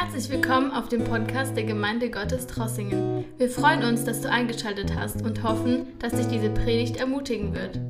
[0.00, 3.24] Herzlich willkommen auf dem Podcast der Gemeinde Gottes Trossingen.
[3.36, 7.80] Wir freuen uns, dass du eingeschaltet hast und hoffen, dass dich diese Predigt ermutigen wird.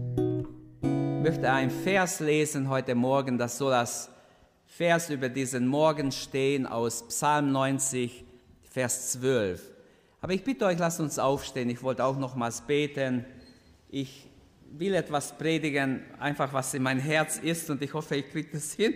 [0.80, 4.08] Ich möchte einen Vers lesen heute Morgen, das soll das
[4.64, 8.24] Vers über diesen Morgen stehen aus Psalm 90,
[8.62, 9.60] Vers 12.
[10.22, 11.68] Aber ich bitte euch, lasst uns aufstehen.
[11.68, 13.26] Ich wollte auch nochmals beten.
[13.90, 14.26] Ich
[14.70, 18.72] will etwas predigen, einfach was in mein Herz ist und ich hoffe, ich kriege das
[18.72, 18.94] hin.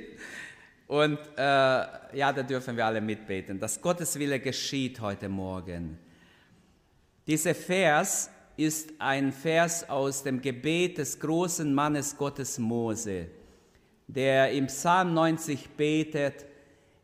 [0.93, 5.99] Und äh, ja, da dürfen wir alle mitbeten, dass Gottes Wille geschieht heute Morgen.
[7.27, 8.29] Dieser Vers
[8.59, 13.29] ist ein Vers aus dem Gebet des großen Mannes Gottes Mose,
[14.07, 16.45] der im Psalm 90 betet.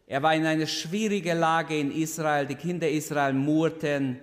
[0.06, 4.18] Er war in einer schwierigen Lage in Israel, die Kinder Israel murrten,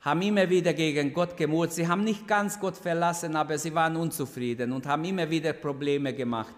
[0.00, 1.74] haben immer wieder gegen Gott gemurrt.
[1.74, 6.14] Sie haben nicht ganz Gott verlassen, aber sie waren unzufrieden und haben immer wieder Probleme
[6.14, 6.54] gemacht.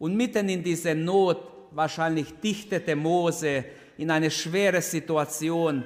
[0.00, 3.64] Und mitten in dieser Not wahrscheinlich dichtete Mose
[3.98, 5.84] in eine schwere Situation.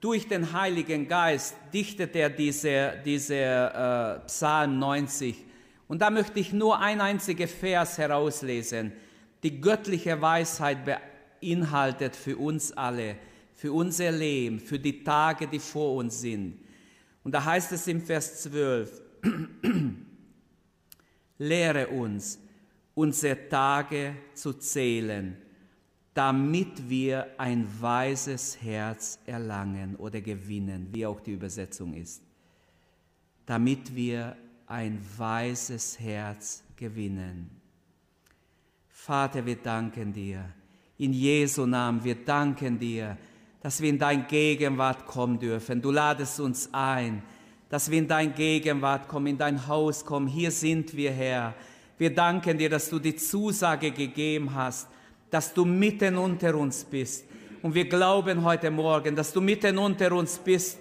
[0.00, 5.44] Durch den Heiligen Geist dichtet er diese, diese äh, Psalm 90.
[5.88, 8.92] Und da möchte ich nur ein einziger Vers herauslesen.
[9.42, 13.16] Die göttliche Weisheit beinhaltet für uns alle,
[13.54, 16.58] für unser Leben, für die Tage, die vor uns sind.
[17.24, 19.02] Und da heißt es im Vers 12,
[21.38, 22.38] lehre uns,
[22.98, 25.36] unsere Tage zu zählen,
[26.14, 32.24] damit wir ein weises Herz erlangen oder gewinnen, wie auch die Übersetzung ist.
[33.46, 37.48] Damit wir ein weises Herz gewinnen.
[38.88, 40.44] Vater, wir danken dir.
[40.96, 43.16] In Jesu Namen, wir danken dir,
[43.60, 45.80] dass wir in dein Gegenwart kommen dürfen.
[45.80, 47.22] Du ladest uns ein,
[47.68, 50.26] dass wir in dein Gegenwart kommen, in dein Haus kommen.
[50.26, 51.54] Hier sind wir, Herr.
[51.98, 54.86] Wir danken dir, dass du die Zusage gegeben hast,
[55.32, 57.24] dass du mitten unter uns bist.
[57.60, 60.78] Und wir glauben heute Morgen, dass du mitten unter uns bist.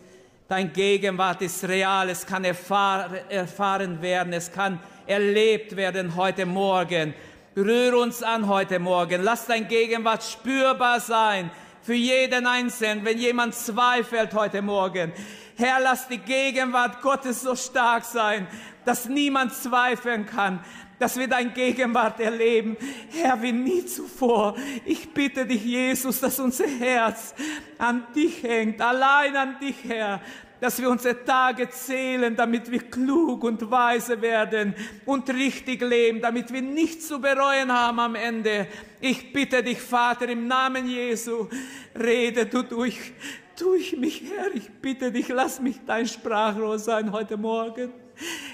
[0.47, 7.15] Dein Gegenwart ist real, es kann erfahren werden, es kann erlebt werden heute Morgen.
[7.55, 11.49] Rühr uns an heute Morgen, lass dein Gegenwart spürbar sein
[11.81, 15.11] für jeden Einzelnen, wenn jemand zweifelt heute Morgen.
[15.55, 18.45] Herr, lass die Gegenwart Gottes so stark sein,
[18.85, 20.63] dass niemand zweifeln kann,
[20.99, 22.77] dass wir dein Gegenwart erleben,
[23.11, 24.55] Herr, wie nie zuvor.
[24.85, 27.35] Ich bitte dich, Jesus, dass unser Herz
[27.77, 30.21] an dich hängt, allein an dich, Herr,
[30.59, 34.73] dass wir unsere Tage zählen, damit wir klug und weise werden
[35.05, 38.67] und richtig leben, damit wir nichts zu bereuen haben am Ende.
[38.99, 41.47] Ich bitte dich, Vater, im Namen Jesu,
[41.95, 43.13] rede du durch,
[43.59, 44.55] durch mich, Herr.
[44.55, 48.06] Ich bitte dich, lass mich dein Sprachrohr sein heute Morgen.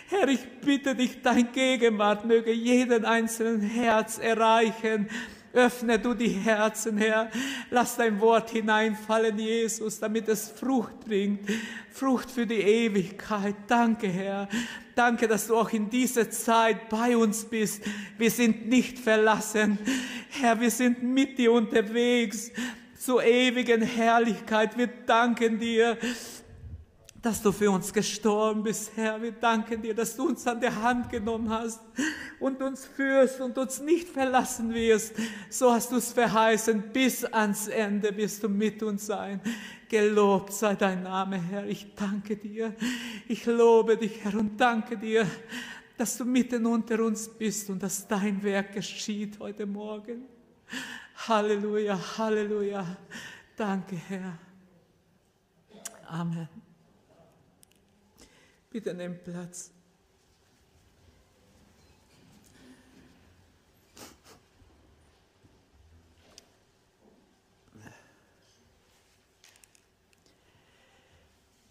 [0.09, 5.09] Herr, ich bitte dich, dein Gegenwart möge jeden einzelnen Herz erreichen.
[5.53, 7.29] Öffne du die Herzen, Herr.
[7.69, 11.47] Lass dein Wort hineinfallen, Jesus, damit es Frucht bringt.
[11.91, 13.55] Frucht für die Ewigkeit.
[13.67, 14.49] Danke, Herr.
[14.95, 17.83] Danke, dass du auch in dieser Zeit bei uns bist.
[18.17, 19.77] Wir sind nicht verlassen.
[20.29, 22.51] Herr, wir sind mit dir unterwegs
[22.97, 24.75] zur ewigen Herrlichkeit.
[24.75, 25.97] Wir danken dir
[27.23, 29.19] dass du für uns gestorben bist, Herr.
[29.21, 31.79] Wir danken dir, dass du uns an der Hand genommen hast
[32.37, 35.15] und uns führst und uns nicht verlassen wirst.
[35.49, 36.91] So hast du es verheißen.
[36.91, 39.39] Bis ans Ende wirst du mit uns sein.
[39.87, 41.65] Gelobt sei dein Name, Herr.
[41.65, 42.75] Ich danke dir.
[43.29, 45.25] Ich lobe dich, Herr, und danke dir,
[45.97, 50.25] dass du mitten unter uns bist und dass dein Werk geschieht heute Morgen.
[51.25, 52.85] Halleluja, Halleluja.
[53.55, 54.37] Danke, Herr.
[56.09, 56.62] Amen.
[58.73, 59.71] Bitte nimm Platz.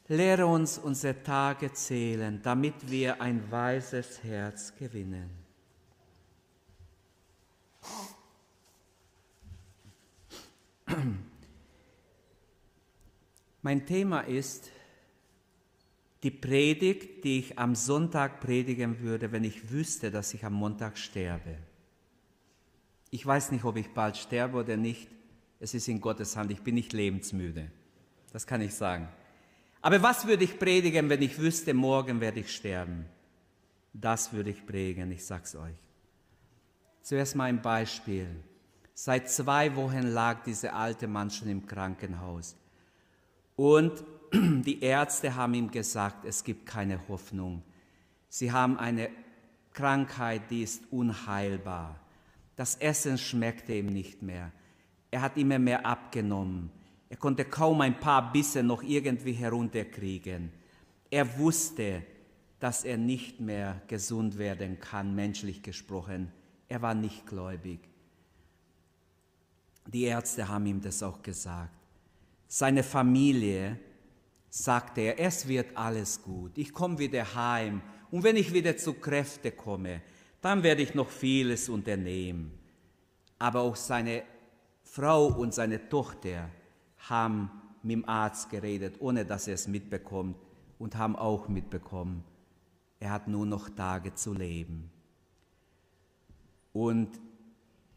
[0.07, 5.29] Lehre uns unsere Tage zählen, damit wir ein weises Herz gewinnen.
[13.63, 14.71] Mein Thema ist
[16.23, 20.97] die Predigt, die ich am Sonntag predigen würde, wenn ich wüsste, dass ich am Montag
[20.97, 21.59] sterbe.
[23.11, 25.09] Ich weiß nicht, ob ich bald sterbe oder nicht.
[25.59, 26.51] Es ist in Gottes Hand.
[26.51, 27.71] Ich bin nicht lebensmüde.
[28.33, 29.09] Das kann ich sagen.
[29.83, 33.05] Aber was würde ich predigen, wenn ich wüsste, morgen werde ich sterben?
[33.93, 35.75] Das würde ich predigen, ich sag's euch.
[37.03, 38.29] Zuerst mal ein Beispiel.
[38.95, 42.57] Seit zwei Wochen lag dieser alte Mann schon im Krankenhaus.
[43.57, 47.63] Und die Ärzte haben ihm gesagt, es gibt keine Hoffnung.
[48.29, 49.11] Sie haben eine
[49.73, 52.01] Krankheit, die ist unheilbar.
[52.57, 54.51] Das Essen schmeckte ihm nicht mehr.
[55.11, 56.71] Er hat immer mehr abgenommen.
[57.11, 60.51] Er konnte kaum ein paar Bisse noch irgendwie herunterkriegen.
[61.11, 62.03] Er wusste,
[62.59, 66.33] dass er nicht mehr gesund werden kann, menschlich gesprochen.
[66.69, 67.81] Er war nicht gläubig.
[69.87, 71.75] Die Ärzte haben ihm das auch gesagt.
[72.49, 73.79] Seine Familie
[74.55, 76.59] sagte er, es wird alles gut.
[76.59, 80.03] Ich komme wieder heim und wenn ich wieder zu Kräfte komme,
[80.43, 82.53] dann werde ich noch vieles unternehmen.
[83.39, 84.25] Aber auch seine
[84.85, 86.51] Frau und seine Tochter
[87.09, 87.51] haben
[87.83, 90.37] mit dem Arzt geredet, ohne dass er es mitbekommt
[90.79, 92.23] und haben auch mitbekommen,
[93.01, 94.91] er hat nur noch Tage zu leben.
[96.75, 97.09] Und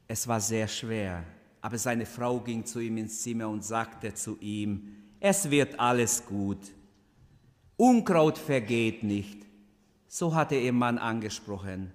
[0.08, 1.26] es war sehr schwer,
[1.62, 6.24] aber seine Frau ging zu ihm ins Zimmer und sagte zu ihm, es wird alles
[6.24, 6.60] gut,
[7.78, 9.44] Unkraut vergeht nicht.
[10.08, 11.92] So hatte ihr Mann angesprochen.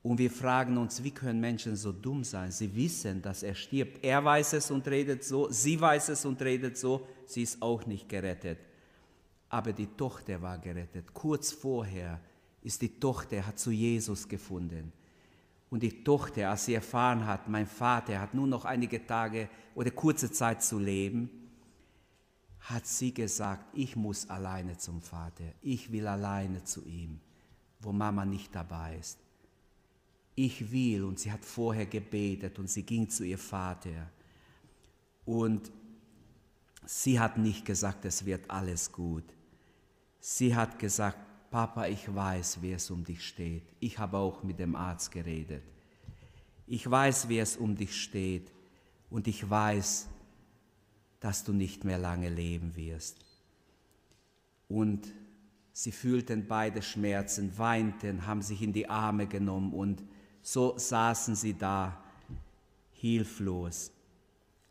[0.00, 2.52] Und wir fragen uns, wie können Menschen so dumm sein?
[2.52, 4.04] Sie wissen, dass er stirbt.
[4.04, 7.84] Er weiß es und redet so, sie weiß es und redet so, sie ist auch
[7.84, 8.58] nicht gerettet.
[9.48, 11.12] Aber die Tochter war gerettet.
[11.12, 12.20] Kurz vorher
[12.62, 14.92] ist die Tochter, hat zu Jesus gefunden.
[15.68, 19.90] Und die Tochter, als sie erfahren hat, mein Vater hat nur noch einige Tage oder
[19.90, 21.41] kurze Zeit zu leben,
[22.62, 27.20] hat sie gesagt, ich muss alleine zum Vater, ich will alleine zu ihm,
[27.80, 29.18] wo Mama nicht dabei ist
[30.34, 31.04] ich will.
[31.04, 34.10] Und sie hat vorher gebetet und sie ging zu ihr Vater.
[35.24, 35.70] Und
[36.84, 39.24] sie hat nicht gesagt, es wird alles gut.
[40.20, 41.18] Sie hat gesagt,
[41.50, 43.64] Papa, ich weiß, wie es um dich steht.
[43.80, 45.62] Ich habe auch mit dem Arzt geredet.
[46.66, 48.50] Ich weiß, wie es um dich steht.
[49.10, 50.08] Und ich weiß,
[51.22, 53.16] dass du nicht mehr lange leben wirst.
[54.68, 55.06] Und
[55.72, 60.02] sie fühlten beide Schmerzen, weinten, haben sich in die Arme genommen und
[60.42, 62.02] so saßen sie da,
[62.90, 63.92] hilflos.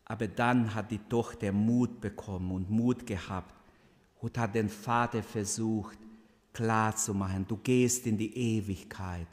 [0.04, 3.56] Aber dann hat die Tochter Mut bekommen und Mut gehabt
[4.20, 5.98] und hat den Vater versucht
[6.52, 9.28] klarzumachen, du gehst in die Ewigkeit.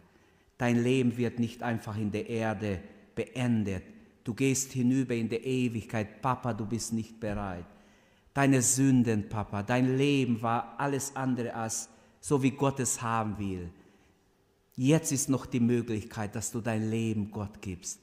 [0.57, 2.81] Dein Leben wird nicht einfach in der Erde
[3.17, 3.83] beendet.
[4.29, 6.21] Du gehst hinüber in die Ewigkeit.
[6.21, 7.65] Papa, du bist nicht bereit.
[8.35, 11.89] Deine Sünden, Papa, dein Leben war alles andere als
[12.21, 13.71] so, wie Gott es haben will.
[14.77, 18.01] Jetzt ist noch die Möglichkeit, dass du dein Leben Gott gibst.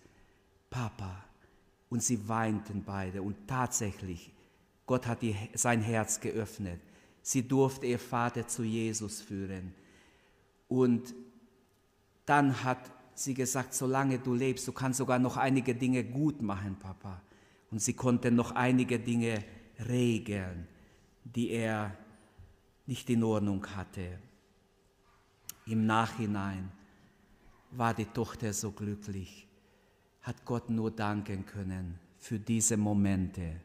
[0.71, 1.23] Papa.
[1.89, 3.21] Und sie weinten beide.
[3.21, 4.31] Und tatsächlich,
[4.87, 6.81] Gott hat die, sein Herz geöffnet.
[7.21, 9.75] Sie durfte ihr Vater zu Jesus führen.
[10.69, 11.13] Und
[12.25, 12.79] dann hat
[13.15, 17.21] sie gesagt, solange du lebst, du kannst sogar noch einige Dinge gut machen, Papa.
[17.71, 19.43] Und sie konnte noch einige Dinge
[19.87, 20.67] regeln,
[21.23, 21.95] die er
[22.85, 24.19] nicht in Ordnung hatte.
[25.65, 26.71] Im Nachhinein
[27.71, 29.47] war die Tochter so glücklich,
[30.21, 33.61] hat Gott nur danken können für diese Momente.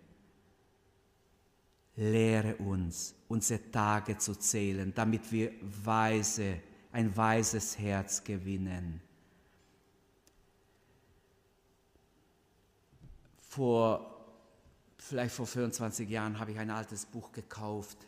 [1.96, 6.56] Lehre uns, unsere Tage zu zählen, damit wir weise,
[6.92, 9.00] ein weises Herz gewinnen.
[13.50, 14.28] Vor,
[14.96, 17.98] vielleicht vor 25 Jahren habe ich ein altes Buch gekauft,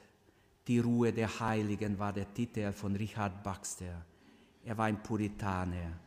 [0.68, 4.06] die Ruhe der Heiligen war der Titel von Richard Baxter.
[4.64, 5.98] Er war ein Puritaner.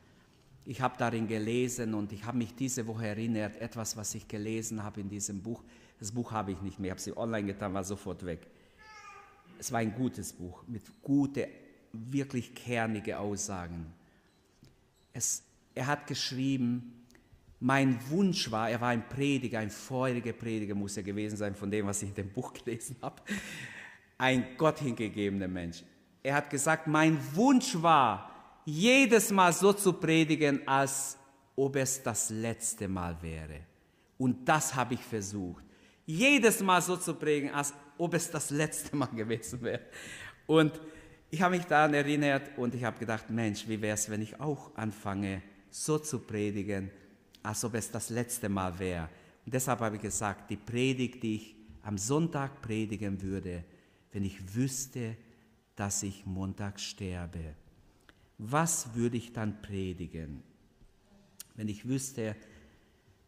[0.64, 4.82] Ich habe darin gelesen und ich habe mich diese Woche erinnert, etwas, was ich gelesen
[4.82, 5.62] habe in diesem Buch.
[6.00, 8.48] Das Buch habe ich nicht mehr, habe sie online getan, war sofort weg.
[9.60, 11.50] Es war ein gutes Buch mit gute,
[11.92, 13.86] wirklich kernige Aussagen.
[15.12, 15.44] Es,
[15.74, 17.05] er hat geschrieben,
[17.60, 21.72] mein Wunsch war, er war ein Prediger, ein feuriger Prediger muss er gewesen sein von
[21.72, 23.22] dem, was ich in dem Buch gelesen habe
[24.18, 25.84] ein Gott hingegebener Mensch.
[26.24, 28.32] Er hat gesagt, mein Wunsch war,
[28.66, 31.18] jedes Mal so zu predigen, als
[31.56, 33.62] ob es das letzte Mal wäre.
[34.18, 35.64] Und das habe ich versucht.
[36.06, 39.82] Jedes Mal so zu predigen, als ob es das letzte Mal gewesen wäre.
[40.48, 40.80] Und
[41.30, 44.40] ich habe mich daran erinnert und ich habe gedacht, Mensch, wie wäre es, wenn ich
[44.40, 46.90] auch anfange, so zu predigen,
[47.46, 49.10] als ob es das letzte Mal wäre.
[49.46, 53.64] Und deshalb habe ich gesagt, die Predigt, die ich am Sonntag predigen würde,
[54.12, 55.16] wenn ich wüsste,
[55.76, 57.54] dass ich Montag sterbe?
[58.38, 60.42] Was würde ich dann predigen?
[61.56, 62.36] Wenn ich wüsste,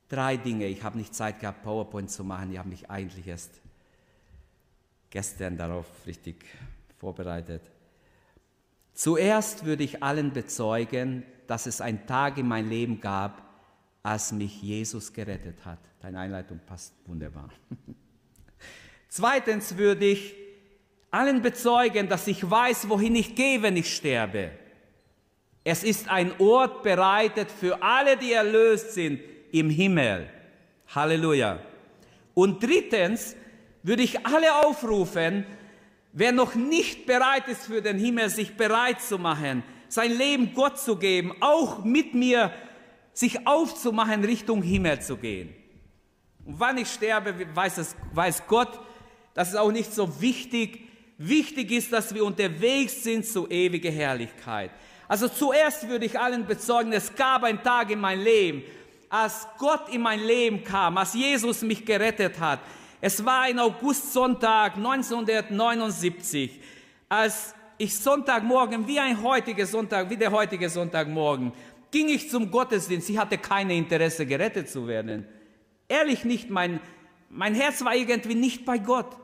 [0.09, 3.62] drei Dinge, ich habe nicht Zeit gehabt, PowerPoint zu machen, ich habe mich eigentlich erst
[5.09, 6.45] gestern darauf richtig
[6.97, 7.62] vorbereitet.
[8.93, 13.47] Zuerst würde ich allen bezeugen, dass es einen Tag in meinem Leben gab,
[14.07, 15.79] als mich Jesus gerettet hat.
[15.99, 17.49] Deine Einleitung passt wunderbar.
[19.09, 20.33] Zweitens würde ich
[21.11, 24.51] allen bezeugen, dass ich weiß, wohin ich gehe, wenn ich sterbe.
[25.65, 29.19] Es ist ein Ort bereitet für alle, die erlöst sind
[29.51, 30.29] im Himmel.
[30.95, 31.59] Halleluja.
[32.33, 33.35] Und drittens
[33.83, 35.45] würde ich alle aufrufen,
[36.13, 40.79] wer noch nicht bereit ist für den Himmel, sich bereit zu machen, sein Leben Gott
[40.79, 42.53] zu geben, auch mit mir
[43.17, 45.51] sich aufzumachen, Richtung Himmel zu gehen.
[46.45, 48.79] Und wann ich sterbe, weiß, es, weiß Gott,
[49.33, 50.83] das ist auch nicht so wichtig.
[51.17, 54.69] Wichtig ist, dass wir unterwegs sind zu ewiger Herrlichkeit.
[55.07, 58.62] Also zuerst würde ich allen bezeugen, es gab einen Tag in meinem Leben,
[59.09, 62.59] als Gott in mein Leben kam, als Jesus mich gerettet hat.
[63.01, 66.59] Es war ein Augustsonntag 1979,
[67.09, 71.51] als ich Sonntagmorgen, wie ein heutiger Sonntag, wie der heutige Sonntagmorgen,
[71.91, 73.10] ging ich zum Gottesdienst.
[73.10, 75.27] Ich hatte kein Interesse, gerettet zu werden.
[75.88, 76.79] Ehrlich nicht, mein,
[77.29, 79.17] mein Herz war irgendwie nicht bei Gott.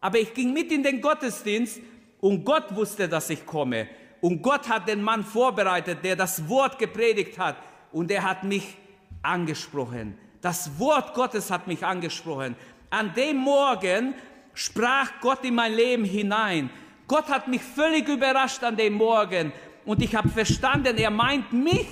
[0.00, 1.80] Aber ich ging mit in den Gottesdienst
[2.20, 3.88] und Gott wusste, dass ich komme.
[4.20, 7.56] Und Gott hat den Mann vorbereitet, der das Wort gepredigt hat.
[7.92, 8.76] Und er hat mich
[9.22, 10.18] angesprochen.
[10.40, 12.56] Das Wort Gottes hat mich angesprochen.
[12.88, 14.14] An dem Morgen
[14.54, 16.70] sprach Gott in mein Leben hinein.
[17.06, 19.52] Gott hat mich völlig überrascht an dem Morgen.
[19.90, 21.88] Und ich habe verstanden, er meint mich.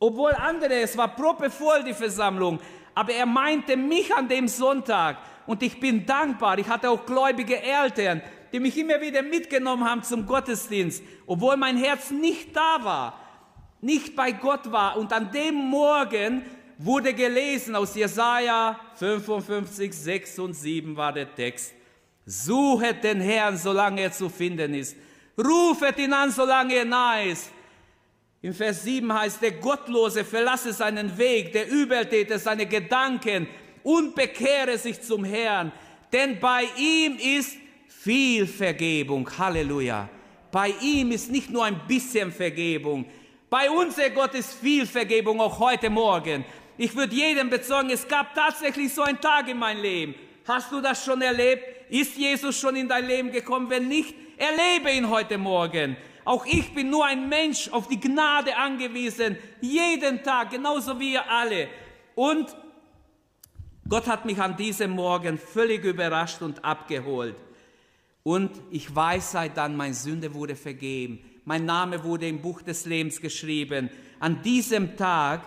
[0.00, 2.58] Obwohl andere, es war proppevoll die Versammlung.
[2.92, 5.18] Aber er meinte mich an dem Sonntag.
[5.46, 6.58] Und ich bin dankbar.
[6.58, 8.20] Ich hatte auch gläubige Eltern,
[8.52, 13.20] die mich immer wieder mitgenommen haben zum Gottesdienst, obwohl mein Herz nicht da war,
[13.80, 14.96] nicht bei Gott war.
[14.96, 16.42] Und an dem Morgen
[16.78, 21.74] wurde gelesen aus Jesaja 55, 6 und 7 war der Text.
[22.26, 24.96] Suchet den Herrn, solange er zu finden ist.
[25.38, 27.50] Rufet ihn an, solange er nahe ist.
[28.42, 33.46] Im Vers 7 heißt, der Gottlose verlasse seinen Weg, der Übeltäter seine Gedanken
[33.82, 35.72] und bekehre sich zum Herrn.
[36.12, 37.56] Denn bei ihm ist
[37.88, 39.28] viel Vergebung.
[39.38, 40.08] Halleluja.
[40.52, 43.06] Bei ihm ist nicht nur ein bisschen Vergebung.
[43.50, 46.44] Bei unser Gott ist viel Vergebung, auch heute Morgen.
[46.76, 50.14] Ich würde jedem bezeugen, es gab tatsächlich so einen Tag in meinem Leben.
[50.46, 51.64] Hast du das schon erlebt?
[51.90, 53.70] Ist Jesus schon in dein Leben gekommen?
[53.70, 55.96] Wenn nicht, erlebe ihn heute Morgen.
[56.24, 61.30] Auch ich bin nur ein Mensch auf die Gnade angewiesen, jeden Tag, genauso wie ihr
[61.30, 61.68] alle.
[62.14, 62.54] Und
[63.86, 67.36] Gott hat mich an diesem Morgen völlig überrascht und abgeholt.
[68.22, 71.18] Und ich weiß seit dann, meine Sünde wurde vergeben.
[71.44, 73.90] Mein Name wurde im Buch des Lebens geschrieben.
[74.18, 75.42] An diesem Tag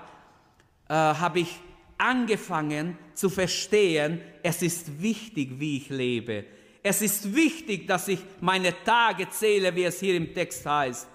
[0.87, 1.59] äh, habe ich
[1.97, 6.45] angefangen zu verstehen, es ist wichtig, wie ich lebe.
[6.83, 11.07] Es ist wichtig, dass ich meine Tage zähle, wie es hier im Text heißt.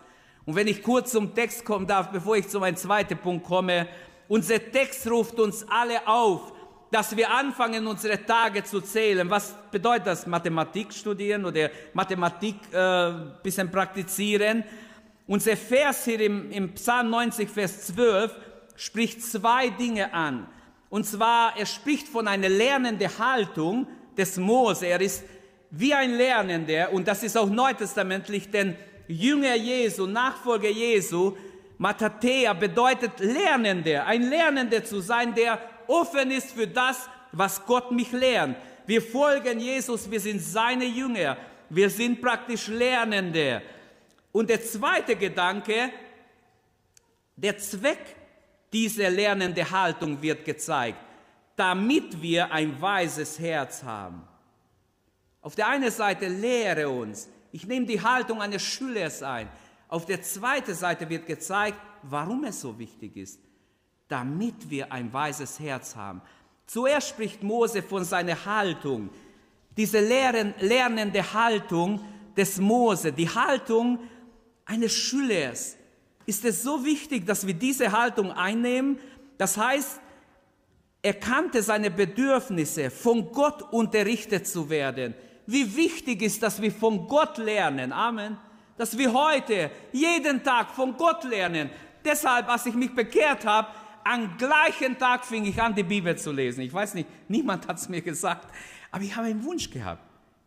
[0.45, 3.87] Und wenn ich kurz zum Text kommen darf, bevor ich zu meinem zweiten Punkt komme,
[4.28, 6.52] unser Text ruft uns alle auf,
[6.90, 9.28] dass wir anfangen, unsere Tage zu zählen.
[9.31, 10.26] Was bedeutet das?
[10.26, 14.64] Mathematik studieren oder Mathematik äh, bisschen praktizieren?
[15.26, 18.35] Unser Vers hier im, im Psalm 90, Vers 12
[18.76, 20.47] spricht zwei Dinge an.
[20.90, 24.87] Und zwar, er spricht von einer lernenden Haltung des Mose.
[24.87, 25.25] Er ist
[25.73, 28.76] wie ein Lernender, und das ist auch neutestamentlich, denn
[29.09, 31.35] Jünger Jesu, Nachfolger Jesu,
[31.79, 38.12] Matatea bedeutet Lernender, ein Lernender zu sein, der offen ist für das, was Gott mich
[38.12, 38.57] lernt.
[38.87, 41.38] Wir folgen Jesus, wir sind seine Jünger,
[41.71, 43.62] wir sind praktisch Lernende.
[44.31, 45.91] Und der zweite Gedanke,
[47.35, 48.14] der Zweck
[48.73, 50.99] dieser lernende Haltung wird gezeigt,
[51.57, 54.29] damit wir ein weises Herz haben.
[55.42, 59.49] Auf der einen Seite lehre uns, ich nehme die Haltung eines Schülers ein.
[59.88, 63.40] Auf der zweiten Seite wird gezeigt, warum es so wichtig ist,
[64.08, 66.22] damit wir ein weises Herz haben.
[66.64, 69.11] Zuerst spricht Mose von seiner Haltung,
[69.76, 72.00] diese lernende Haltung
[72.37, 73.99] des Mose, die Haltung
[74.64, 75.76] eines Schülers,
[76.25, 78.99] ist es so wichtig, dass wir diese Haltung einnehmen.
[79.37, 80.00] Das heißt,
[81.02, 85.14] er kannte seine Bedürfnisse, von Gott unterrichtet zu werden.
[85.46, 87.92] Wie wichtig ist, dass wir von Gott lernen.
[87.92, 88.37] Amen.
[88.76, 91.70] Dass wir heute jeden Tag von Gott lernen.
[92.04, 93.68] Deshalb, als ich mich bekehrt habe,
[94.04, 96.62] am gleichen Tag fing ich an, die Bibel zu lesen.
[96.62, 98.49] Ich weiß nicht, niemand hat es mir gesagt,
[98.90, 100.02] aber ich habe einen Wunsch gehabt.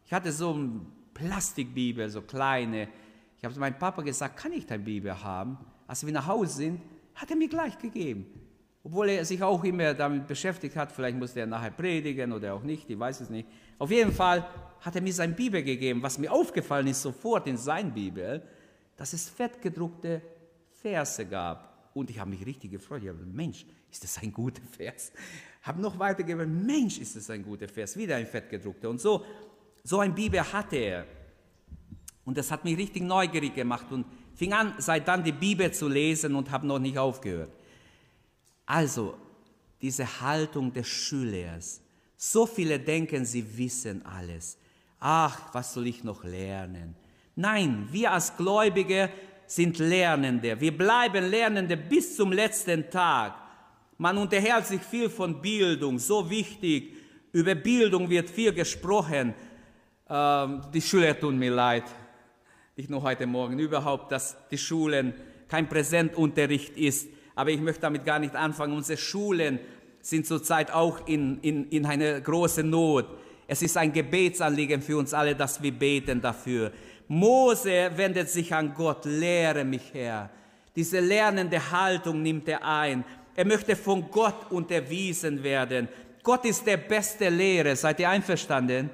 [0.06, 0.82] Ich hatte so eine
[1.14, 2.90] Plastikbibel, so kleine,
[3.38, 5.58] ich habe zu meinem Papa gesagt, kann ich deine Bibel haben?
[5.88, 6.82] Als wir nach Hause sind,
[7.16, 8.26] hat er mir gleich gegeben.
[8.84, 12.64] Obwohl er sich auch immer damit beschäftigt hat, vielleicht musste er nachher predigen oder auch
[12.64, 13.48] nicht, ich weiß es nicht.
[13.78, 14.48] Auf jeden Fall
[14.82, 16.02] hat er mir seine Bibel gegeben.
[16.04, 18.42] Was mir aufgefallen ist sofort in seiner Bibel,
[18.96, 20.22] dass es fettgedruckte
[20.82, 21.90] Verse gab.
[21.94, 23.02] Und ich habe mich richtig gefreut.
[23.04, 25.12] Ich habe gesagt, Mensch, ist das ein guter Vers?
[25.64, 27.98] Habe noch weitergegeben, Mensch, ist das ein guter Vers.
[27.98, 28.90] Wieder ein fettgedruckter.
[28.90, 29.26] Und so,
[29.84, 31.06] so ein Bibel hatte er.
[32.24, 34.06] Und das hat mich richtig neugierig gemacht und
[34.36, 37.52] fing an, seit dann die Bibel zu lesen und habe noch nicht aufgehört.
[38.66, 39.16] Also,
[39.82, 41.82] diese Haltung des Schülers.
[42.18, 44.58] So viele denken, sie wissen alles.
[45.00, 46.96] Ach, was soll ich noch lernen?
[47.36, 49.10] Nein, wir als Gläubige
[49.46, 50.60] sind Lernende.
[50.60, 53.36] Wir bleiben Lernende bis zum letzten Tag.
[53.98, 56.96] Man unterhält sich viel von Bildung, so wichtig.
[57.32, 59.34] Über Bildung wird viel gesprochen.
[60.10, 61.84] Ähm, die Schüler tun mir leid.
[62.76, 65.14] Nicht nur heute Morgen, überhaupt, dass die Schulen
[65.48, 67.10] kein Präsentunterricht ist.
[67.36, 68.74] Aber ich möchte damit gar nicht anfangen.
[68.74, 69.60] Unsere Schulen
[70.06, 73.08] sind zurzeit auch in, in, in einer großen Not.
[73.48, 76.72] Es ist ein Gebetsanliegen für uns alle, dass wir beten dafür.
[77.08, 80.30] Mose wendet sich an Gott, lehre mich, Herr.
[80.76, 83.04] Diese lernende Haltung nimmt er ein.
[83.36, 85.88] Er möchte von Gott unterwiesen werden.
[86.22, 87.76] Gott ist der beste Lehrer.
[87.76, 88.92] Seid ihr einverstanden?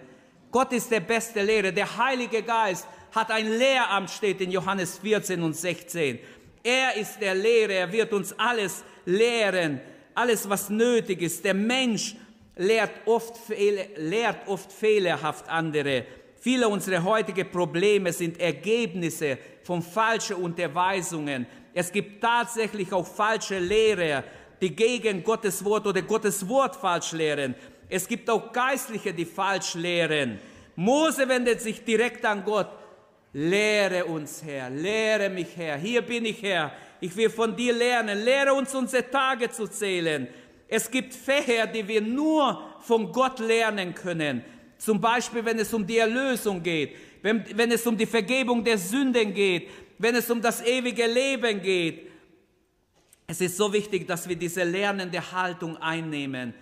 [0.50, 1.74] Gott ist der beste Lehrer.
[1.74, 6.20] Der Heilige Geist hat ein Lehramt, steht in Johannes 14 und 16.
[6.64, 7.74] Er ist der Lehrer.
[7.74, 9.82] Er wird uns alles lehren.
[10.14, 11.44] Alles, was nötig ist.
[11.46, 12.16] Der Mensch
[12.56, 13.36] lehrt oft,
[13.98, 16.06] lehrt oft fehlerhaft andere.
[16.40, 21.46] Viele unserer heutigen Probleme sind Ergebnisse von falschen Unterweisungen.
[21.74, 24.24] Es gibt tatsächlich auch falsche Lehrer,
[24.60, 27.56] die gegen Gottes Wort oder Gottes Wort falsch lehren.
[27.90, 30.40] Es gibt auch Geistliche, die falsch lehren.
[30.76, 32.70] Mose wendet sich direkt an Gott.
[33.34, 35.78] Lehre uns, Herr, lehre mich, Herr.
[35.78, 36.72] Hier bin ich, Herr.
[37.02, 38.24] Ich will von dir lernen.
[38.24, 40.28] Lehre uns, unsere Tage zu zählen.
[40.68, 44.46] Es gibt Fächer, die wir nur von Gott lernen können.
[44.78, 48.78] Zum Beispiel, wenn es um die Erlösung geht, wenn, wenn es um die Vergebung der
[48.78, 52.10] Sünden geht, wenn es um das ewige Leben geht.
[53.28, 56.54] Es ist so wichtig, dass wir diese lernende Haltung einnehmen.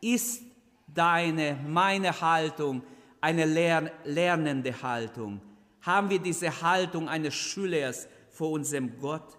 [0.00, 0.42] Ist
[0.86, 2.82] deine, meine Haltung
[3.20, 5.40] eine lern, lernende Haltung?
[5.82, 9.36] Haben wir diese Haltung eines Schülers vor unserem Gott?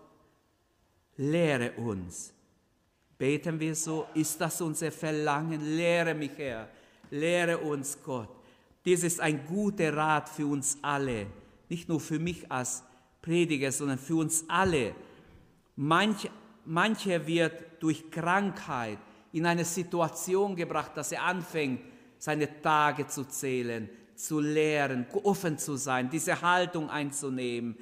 [1.18, 2.34] Lehre uns.
[3.18, 4.08] Beten wir so?
[4.14, 5.76] Ist das unser Verlangen?
[5.76, 6.68] Lehre mich, Herr.
[7.12, 8.30] Lehre uns Gott.
[8.86, 11.28] Dies ist ein guter Rat für uns alle,
[11.70, 12.84] nicht nur für mich als
[13.22, 14.94] Prediger, sondern für uns alle.
[15.76, 16.30] Manch,
[16.66, 18.98] mancher wird durch Krankheit
[19.32, 21.82] in eine Situation gebracht, dass er anfängt,
[22.18, 27.78] seine Tage zu zählen, zu lehren, offen zu sein, diese Haltung einzunehmen.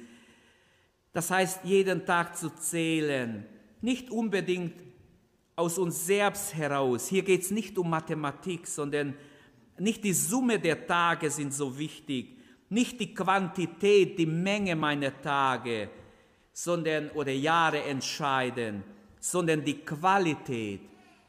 [1.12, 3.46] Das heißt, jeden Tag zu zählen,
[3.80, 4.74] nicht unbedingt
[5.56, 7.08] aus uns selbst heraus.
[7.08, 9.14] Hier geht es nicht um Mathematik, sondern
[9.78, 15.90] nicht die Summe der Tage sind so wichtig, nicht die Quantität, die Menge meiner Tage,
[16.52, 18.82] sondern oder Jahre entscheiden,
[19.20, 20.80] sondern die Qualität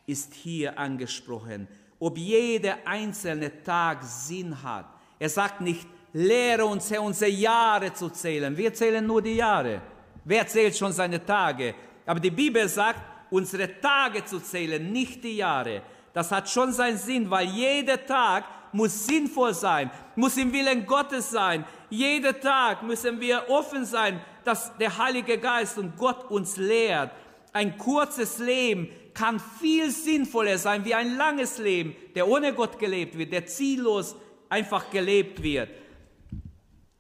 [0.06, 1.68] ist hier angesprochen.
[2.00, 4.86] Ob jeder einzelne Tag Sinn hat.
[5.20, 8.56] Er sagt nicht, lehre uns, Herr, unsere Jahre zu zählen.
[8.56, 9.82] Wir zählen nur die Jahre.
[10.24, 11.76] Wer zählt schon seine Tage?
[12.06, 15.82] Aber die Bibel sagt, unsere Tage zu zählen, nicht die Jahre.
[16.14, 21.32] Das hat schon seinen Sinn, weil jeder Tag muss sinnvoll sein, muss im Willen Gottes
[21.32, 21.66] sein.
[21.90, 27.12] Jeder Tag müssen wir offen sein, dass der Heilige Geist und Gott uns lehrt.
[27.52, 33.18] Ein kurzes Leben kann viel sinnvoller sein wie ein langes Leben, der ohne Gott gelebt
[33.18, 34.16] wird, der ziellos
[34.50, 35.70] einfach gelebt wird.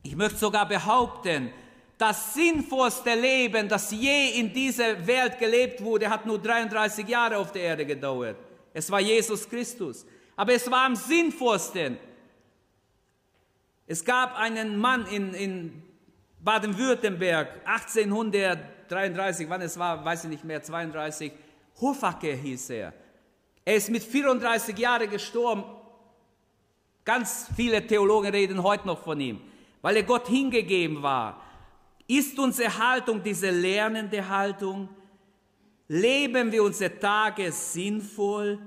[0.04, 1.52] Ich möchte sogar behaupten,
[1.98, 7.52] das sinnvollste Leben, das je in dieser Welt gelebt wurde, hat nur 33 Jahre auf
[7.52, 8.36] der Erde gedauert.
[8.74, 10.06] Es war Jesus Christus.
[10.36, 11.98] Aber es war am sinnvollsten.
[13.86, 15.84] Es gab einen Mann in, in
[16.40, 21.32] Baden-Württemberg, 1833, wann es war, weiß ich nicht mehr, 32,
[21.80, 22.94] Hofacke hieß er.
[23.66, 25.64] Er ist mit 34 Jahren gestorben.
[27.06, 29.42] Ganz viele Theologen reden heute noch von ihm,
[29.84, 31.40] weil er Gott hingegeben war.
[32.08, 34.90] Ist unsere Haltung diese lernende Haltung?
[35.90, 38.60] Leben wir unsere Tage sinnvoll?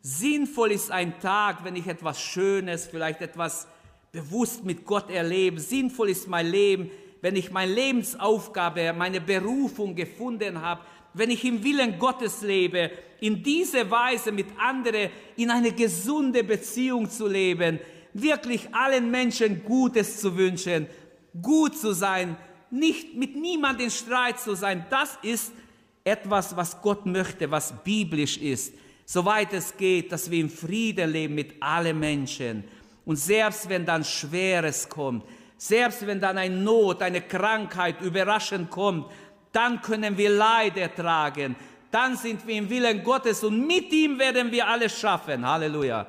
[0.00, 3.66] Sinnvoll ist ein Tag, wenn ich etwas Schönes, vielleicht etwas
[4.12, 5.58] bewusst mit Gott erlebe.
[5.60, 10.82] Sinnvoll ist mein Leben, wenn ich meine Lebensaufgabe, meine Berufung gefunden habe,
[11.14, 17.10] wenn ich im Willen Gottes lebe, in diese Weise mit anderen in eine gesunde Beziehung
[17.10, 17.80] zu leben,
[18.14, 20.86] wirklich allen Menschen Gutes zu wünschen,
[21.40, 22.36] gut zu sein,
[22.70, 25.52] nicht mit niemand in Streit zu sein, das ist
[26.04, 28.74] etwas, was Gott möchte, was biblisch ist.
[29.04, 32.64] Soweit es geht, dass wir im Frieden leben mit allen Menschen.
[33.04, 35.24] Und selbst wenn dann Schweres kommt,
[35.56, 39.06] selbst wenn dann eine Not, eine Krankheit überraschend kommt,
[39.52, 41.54] dann können wir Leid ertragen.
[41.90, 45.46] Dann sind wir im Willen Gottes und mit ihm werden wir alles schaffen.
[45.46, 46.06] Halleluja.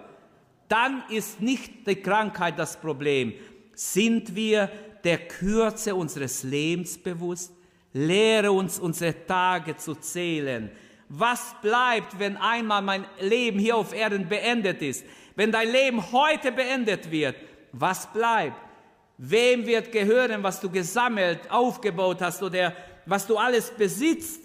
[0.74, 3.36] Dann ist nicht die Krankheit das Problem.
[3.76, 4.72] Sind wir
[5.04, 7.54] der Kürze unseres Lebens bewusst.
[7.94, 10.72] Lehre uns, unsere Tage zu zählen.
[11.10, 15.06] Was bleibt, wenn einmal mein Leben hier auf Erden beendet ist?
[15.36, 17.36] Wenn dein Leben heute beendet wird,
[17.72, 18.58] was bleibt?
[19.20, 24.43] Wem wird gehören, was du gesammelt, aufgebaut hast oder was du alles besitzt?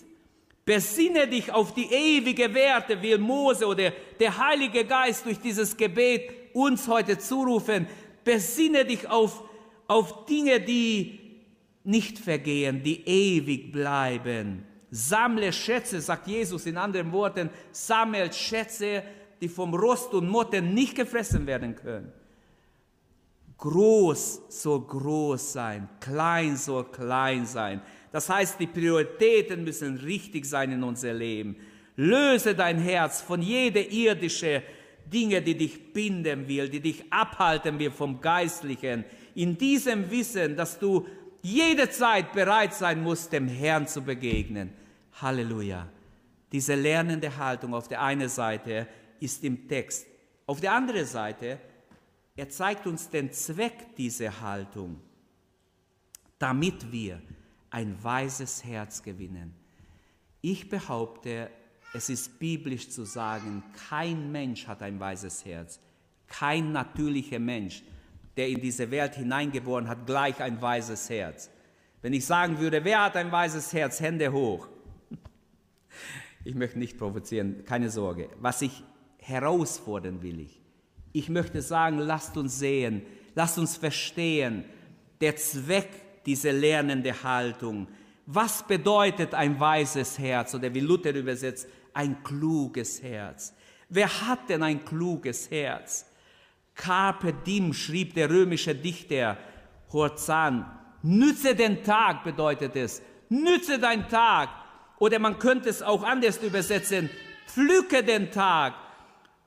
[0.69, 6.31] Besinne dich auf die ewige Werte, wie Mose oder der Heilige Geist durch dieses Gebet
[6.53, 7.87] uns heute zurufen.
[8.23, 9.43] Besinne dich auf,
[9.87, 11.21] auf Dinge, die
[11.85, 14.63] nicht vergehen, die ewig bleiben.
[14.91, 19.03] Sammle Schätze, sagt Jesus in anderen Worten, sammelt Schätze,
[19.41, 22.13] die vom Rost und Motten nicht gefressen werden können.
[23.57, 27.81] Groß soll groß sein, klein soll klein sein.
[28.13, 31.57] Das heißt, die Prioritäten müssen richtig sein in unser Leben.
[31.97, 34.63] Löse dein Herz von jeder irdischen
[35.07, 39.05] Dinge, die dich binden will, die dich abhalten will vom Geistlichen.
[39.35, 41.07] In diesem Wissen, dass du
[41.43, 44.73] jederzeit bereit sein musst, dem Herrn zu begegnen.
[45.21, 45.89] Halleluja.
[46.53, 48.87] Diese lernende Haltung auf der einen Seite
[49.21, 50.07] ist im Text.
[50.47, 51.59] Auf der anderen Seite,
[52.37, 55.01] er zeigt uns den Zweck dieser Haltung,
[56.39, 57.21] damit wir
[57.71, 59.55] ein weises Herz gewinnen.
[60.41, 61.51] Ich behaupte,
[61.95, 65.81] es ist biblisch zu sagen, kein Mensch hat ein weises Herz.
[66.27, 67.83] Kein natürlicher Mensch,
[68.37, 71.51] der in diese Welt hineingeboren hat, gleich ein weises Herz.
[72.03, 74.69] Wenn ich sagen würde, wer hat ein weises Herz, Hände hoch.
[76.45, 78.29] Ich möchte nicht provozieren, keine Sorge.
[78.39, 78.85] Was ich
[79.19, 80.61] herausfordern will ich.
[81.13, 83.03] Ich möchte sagen, lasst uns sehen,
[83.35, 84.65] lasst uns verstehen,
[85.21, 85.89] der Zweck
[86.27, 87.89] dieser lernende Haltung.
[88.27, 93.55] Was bedeutet ein weises Herz oder wie Luther übersetzt, ein kluges Herz?
[93.89, 96.07] Wer hat denn ein kluges Herz?
[96.75, 99.39] Carpe diem schrieb der römische Dichter
[99.93, 100.67] Horzan.
[101.03, 103.03] Nütze den Tag bedeutet es.
[103.29, 104.51] Nütze deinen Tag.
[104.99, 107.09] Oder man könnte es auch anders übersetzen.
[107.47, 108.75] Pflücke den Tag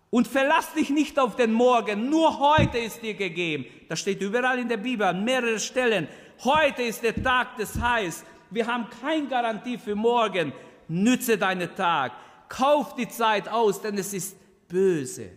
[0.10, 2.10] und verlass dich nicht auf den Morgen.
[2.10, 3.65] Nur heute ist dir gegeben.
[3.89, 6.07] Das steht überall in der Bibel an mehreren Stellen.
[6.43, 8.25] Heute ist der Tag des Heils.
[8.49, 10.51] Wir haben keine Garantie für morgen.
[10.88, 12.13] Nütze deinen Tag.
[12.49, 14.36] Kauf die Zeit aus, denn es ist
[14.67, 15.30] böse.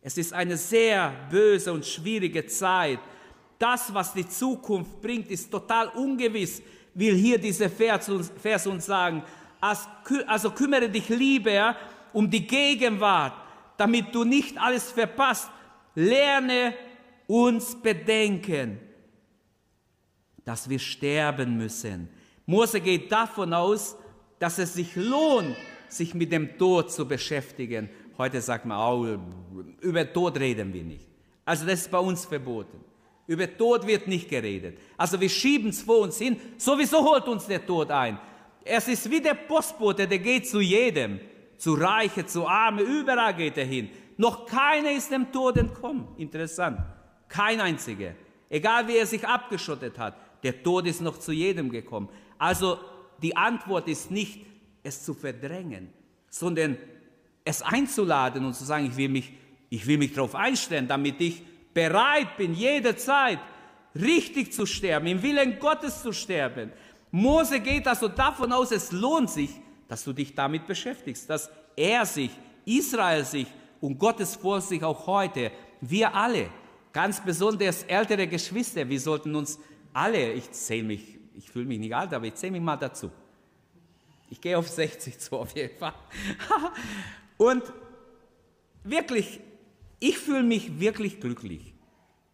[0.00, 2.98] Es ist eine sehr böse und schwierige Zeit.
[3.58, 6.62] Das, was die Zukunft bringt, ist total ungewiss,
[6.94, 9.22] will hier dieser Vers uns, Vers uns sagen.
[9.60, 11.76] Also kümmere dich lieber
[12.14, 13.34] um die Gegenwart,
[13.76, 15.50] damit du nicht alles verpasst.
[15.94, 16.72] Lerne
[17.26, 18.87] uns bedenken
[20.48, 22.08] dass wir sterben müssen.
[22.46, 23.94] Mose geht davon aus,
[24.38, 25.54] dass es sich lohnt,
[25.88, 27.90] sich mit dem Tod zu beschäftigen.
[28.16, 29.18] Heute sagt man, oh,
[29.82, 31.06] über Tod reden wir nicht.
[31.44, 32.80] Also das ist bei uns verboten.
[33.26, 34.78] Über Tod wird nicht geredet.
[34.96, 36.40] Also wir schieben es vor uns hin.
[36.56, 38.18] Sowieso holt uns der Tod ein.
[38.64, 41.20] Es ist wie der Postbote, der geht zu jedem.
[41.58, 43.90] Zu Reiche, zu Arme, überall geht er hin.
[44.16, 46.08] Noch keiner ist dem Tod entkommen.
[46.16, 46.80] Interessant.
[47.28, 48.14] Kein einziger.
[48.48, 50.14] Egal wie er sich abgeschottet hat.
[50.42, 52.08] Der Tod ist noch zu jedem gekommen.
[52.38, 52.78] Also
[53.22, 54.46] die Antwort ist nicht,
[54.82, 55.92] es zu verdrängen,
[56.30, 56.76] sondern
[57.44, 59.32] es einzuladen und zu sagen, ich will mich,
[59.70, 61.42] ich will mich darauf einstellen, damit ich
[61.74, 63.38] bereit bin, jederzeit
[63.94, 66.72] richtig zu sterben, im Willen Gottes zu sterben.
[67.10, 69.50] Mose geht also davon aus, es lohnt sich,
[69.88, 72.30] dass du dich damit beschäftigst, dass er sich,
[72.64, 73.46] Israel sich
[73.80, 76.50] und Gottes Volk sich auch heute, wir alle,
[76.92, 79.58] ganz besonders ältere Geschwister, wir sollten uns
[79.98, 83.10] alle, ich zähle mich, ich fühle mich nicht alt, aber ich zähle mich mal dazu.
[84.30, 85.94] Ich gehe auf 60 zu, auf jeden Fall.
[87.36, 87.64] Und
[88.84, 89.40] wirklich,
[89.98, 91.74] ich fühle mich wirklich glücklich.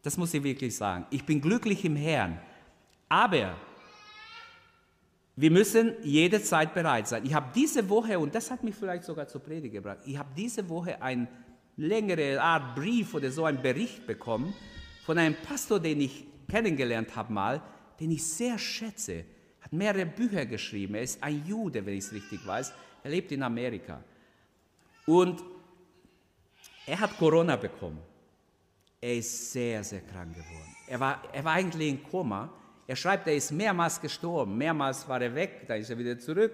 [0.02, 1.06] Das muss ich wirklich sagen.
[1.10, 2.38] Ich bin glücklich im Herrn.
[3.08, 3.56] Aber
[5.36, 7.24] wir müssen jede Zeit bereit sein.
[7.24, 10.28] Ich habe diese Woche, und das hat mich vielleicht sogar zur Predigt gebracht, ich habe
[10.36, 11.28] diese Woche eine
[11.76, 14.52] längere Art Brief oder so einen Bericht bekommen
[15.04, 17.62] von einem Pastor, den ich kennengelernt habe mal,
[18.00, 19.24] den ich sehr schätze,
[19.60, 20.94] hat mehrere Bücher geschrieben.
[20.94, 22.72] Er ist ein Jude, wenn ich es richtig weiß.
[23.02, 24.02] Er lebt in Amerika.
[25.06, 25.42] Und
[26.86, 27.98] er hat Corona bekommen.
[29.00, 30.76] Er ist sehr, sehr krank geworden.
[30.86, 32.50] Er war, er war eigentlich in Koma.
[32.86, 34.56] Er schreibt, er ist mehrmals gestorben.
[34.56, 36.52] Mehrmals war er weg, dann ist er wieder zurück.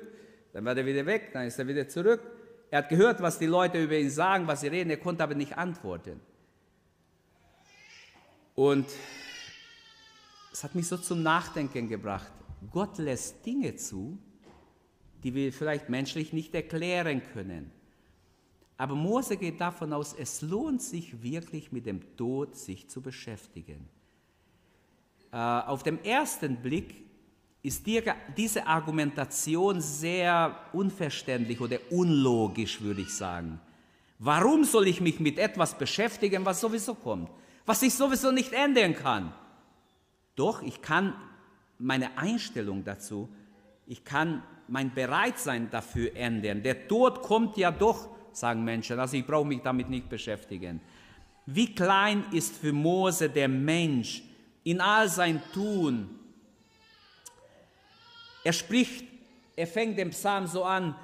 [0.52, 2.20] Dann war er wieder weg, dann ist er wieder zurück.
[2.70, 4.90] Er hat gehört, was die Leute über ihn sagen, was sie reden.
[4.90, 6.20] Er konnte aber nicht antworten.
[8.54, 8.86] Und
[10.52, 12.32] es hat mich so zum Nachdenken gebracht.
[12.70, 14.18] Gott lässt Dinge zu,
[15.22, 17.70] die wir vielleicht menschlich nicht erklären können.
[18.76, 23.88] Aber Mose geht davon aus, es lohnt sich wirklich mit dem Tod sich zu beschäftigen.
[25.32, 26.94] Äh, auf dem ersten Blick
[27.62, 27.86] ist
[28.36, 33.60] diese Argumentation sehr unverständlich oder unlogisch, würde ich sagen.
[34.18, 37.30] Warum soll ich mich mit etwas beschäftigen, was sowieso kommt,
[37.66, 39.32] was ich sowieso nicht ändern kann?
[40.40, 41.12] Doch, ich kann
[41.78, 43.28] meine Einstellung dazu,
[43.86, 46.62] ich kann mein Bereitsein dafür ändern.
[46.62, 50.80] Der Tod kommt ja doch, sagen Menschen, also ich brauche mich damit nicht beschäftigen.
[51.44, 54.22] Wie klein ist für Mose der Mensch
[54.64, 56.08] in all sein Tun.
[58.42, 59.04] Er spricht,
[59.56, 60.94] er fängt den Psalm so an,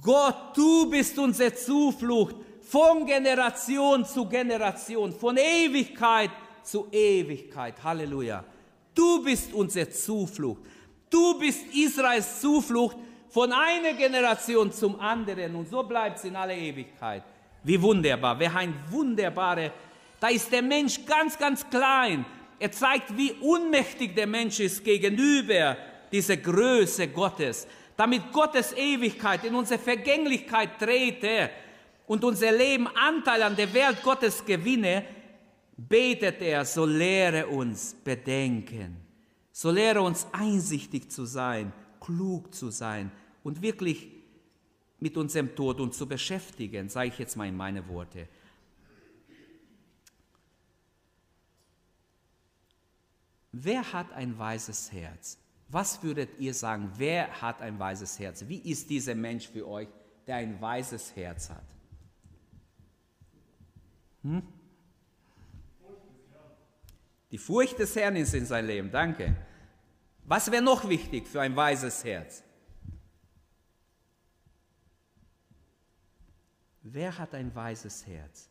[0.00, 6.30] Gott, du bist unsere Zuflucht von Generation zu Generation, von Ewigkeit
[6.62, 7.84] zu Ewigkeit.
[7.84, 8.42] Halleluja.
[8.94, 10.62] Du bist unsere Zuflucht.
[11.10, 12.96] Du bist Israels Zuflucht
[13.28, 17.22] von einer Generation zum anderen und so bleibt es in aller Ewigkeit.
[17.64, 19.72] Wie wunderbar, wer ein wunderbare,
[20.20, 22.24] da ist der Mensch ganz, ganz klein.
[22.58, 25.76] Er zeigt, wie unmächtig der Mensch ist gegenüber
[26.12, 27.66] dieser Größe Gottes.
[27.96, 31.50] Damit Gottes Ewigkeit in unsere Vergänglichkeit trete
[32.06, 35.04] und unser Leben Anteil an der Welt Gottes gewinne,
[35.76, 38.96] betet er, so lehre uns bedenken,
[39.52, 43.10] so lehre uns einsichtig zu sein, klug zu sein
[43.42, 44.08] und wirklich
[45.00, 48.28] mit unserem Tod uns zu beschäftigen, sage ich jetzt mal in meine Worte.
[53.52, 55.38] Wer hat ein weises Herz?
[55.68, 58.44] Was würdet ihr sagen, wer hat ein weises Herz?
[58.48, 59.88] Wie ist dieser Mensch für euch,
[60.26, 61.64] der ein weises Herz hat?
[64.22, 64.42] Hm?
[67.34, 69.34] Die Furcht des Herrn ist in sein Leben, danke.
[70.22, 72.44] Was wäre noch wichtig für ein weises Herz?
[76.82, 78.48] Wer hat ein weises Herz?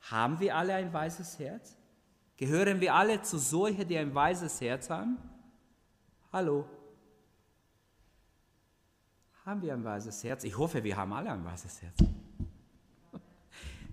[0.00, 1.76] Haben wir alle ein weises Herz?
[2.38, 5.18] Gehören wir alle zu solchen, die ein weises Herz haben?
[6.32, 6.66] Hallo?
[9.44, 10.42] Haben wir ein weises Herz?
[10.44, 11.98] Ich hoffe, wir haben alle ein weises Herz.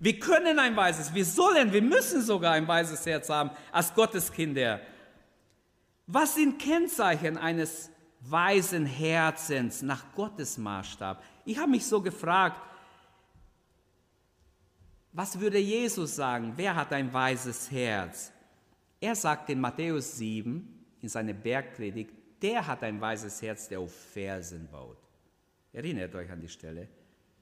[0.03, 4.81] Wir können ein weises, wir sollen, wir müssen sogar ein weises Herz haben als Gotteskinder.
[6.07, 7.89] Was sind Kennzeichen eines
[8.19, 11.23] weisen Herzens nach Gottes Maßstab?
[11.45, 12.59] Ich habe mich so gefragt,
[15.13, 16.51] was würde Jesus sagen?
[16.57, 18.33] Wer hat ein weises Herz?
[18.99, 22.11] Er sagt in Matthäus 7 in seiner Bergpredigt,
[22.41, 24.97] der hat ein weises Herz, der auf Fersen baut.
[25.71, 26.89] Erinnert euch an die Stelle.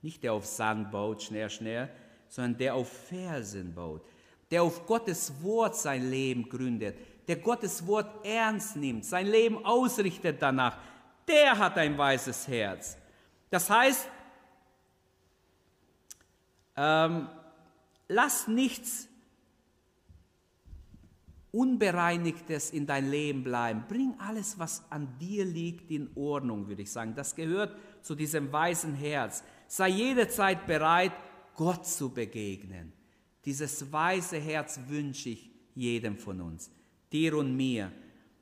[0.04, 1.90] Nicht der auf Sand baut, schnell, schnell,
[2.32, 4.02] sondern der auf Fersen baut,
[4.50, 6.96] der auf Gottes Wort sein Leben gründet,
[7.28, 10.78] der Gottes Wort ernst nimmt, sein Leben ausrichtet danach,
[11.28, 12.98] der hat ein weißes Herz.
[13.50, 14.08] Das heißt,
[16.78, 17.28] ähm,
[18.08, 19.10] lass nichts
[21.52, 23.84] Unbereinigtes in dein Leben bleiben.
[23.90, 27.14] Bring alles, was an dir liegt, in Ordnung, würde ich sagen.
[27.14, 29.44] Das gehört zu diesem weißen Herz.
[29.68, 31.12] Sei jederzeit bereit,
[31.56, 32.94] Gott zu begegnen.
[33.46, 36.70] Dieses weiße Herz wünsche ich jedem von uns,
[37.12, 37.92] dir und mir.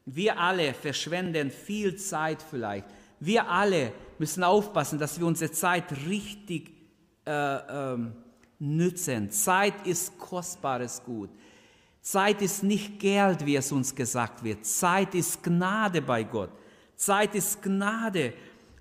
[0.06, 2.86] Wir alle verschwenden viel Zeit vielleicht.
[3.20, 6.72] Wir alle müssen aufpassen, dass wir unsere Zeit richtig
[7.26, 8.14] äh, ähm,
[8.60, 9.30] nützen.
[9.30, 11.30] Zeit ist kostbares Gut.
[12.02, 14.66] Zeit ist nicht Geld, wie es uns gesagt wird.
[14.66, 16.52] Zeit ist Gnade bei Gott.
[16.96, 18.34] Zeit ist Gnade.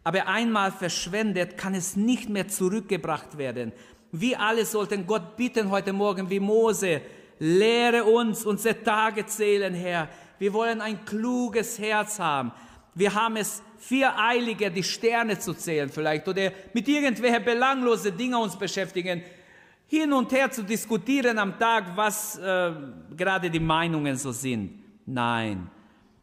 [0.05, 3.73] Aber einmal verschwendet, kann es nicht mehr zurückgebracht werden.
[4.13, 7.03] Wir alle sollten Gott bitten heute Morgen wie Mose,
[7.39, 10.09] lehre uns unsere Tage zählen, Herr.
[10.39, 12.51] Wir wollen ein kluges Herz haben.
[12.95, 18.37] Wir haben es viel eiliger, die Sterne zu zählen vielleicht oder mit irgendwelchen belanglosen Dingen
[18.37, 19.23] uns beschäftigen.
[19.87, 22.73] Hin und her zu diskutieren am Tag, was äh,
[23.15, 24.83] gerade die Meinungen so sind.
[25.05, 25.71] Nein.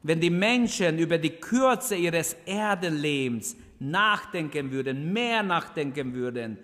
[0.01, 6.57] Wenn die Menschen über die Kürze ihres Erdenlebens nachdenken würden, mehr nachdenken würden,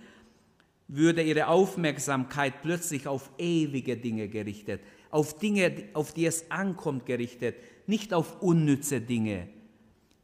[0.93, 7.55] würde ihre Aufmerksamkeit plötzlich auf ewige Dinge gerichtet, auf Dinge, auf die es ankommt, gerichtet,
[7.87, 9.47] nicht auf unnütze Dinge.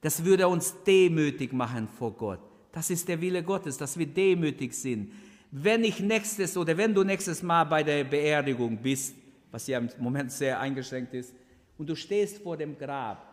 [0.01, 2.39] Das würde uns demütig machen vor Gott.
[2.73, 5.13] Das ist der Wille Gottes, dass wir demütig sind.
[5.51, 9.15] Wenn ich nächstes oder wenn du nächstes Mal bei der Beerdigung bist,
[9.49, 11.33] was ja im Moment sehr eingeschränkt ist,
[11.77, 13.25] und du stehst vor dem Grab,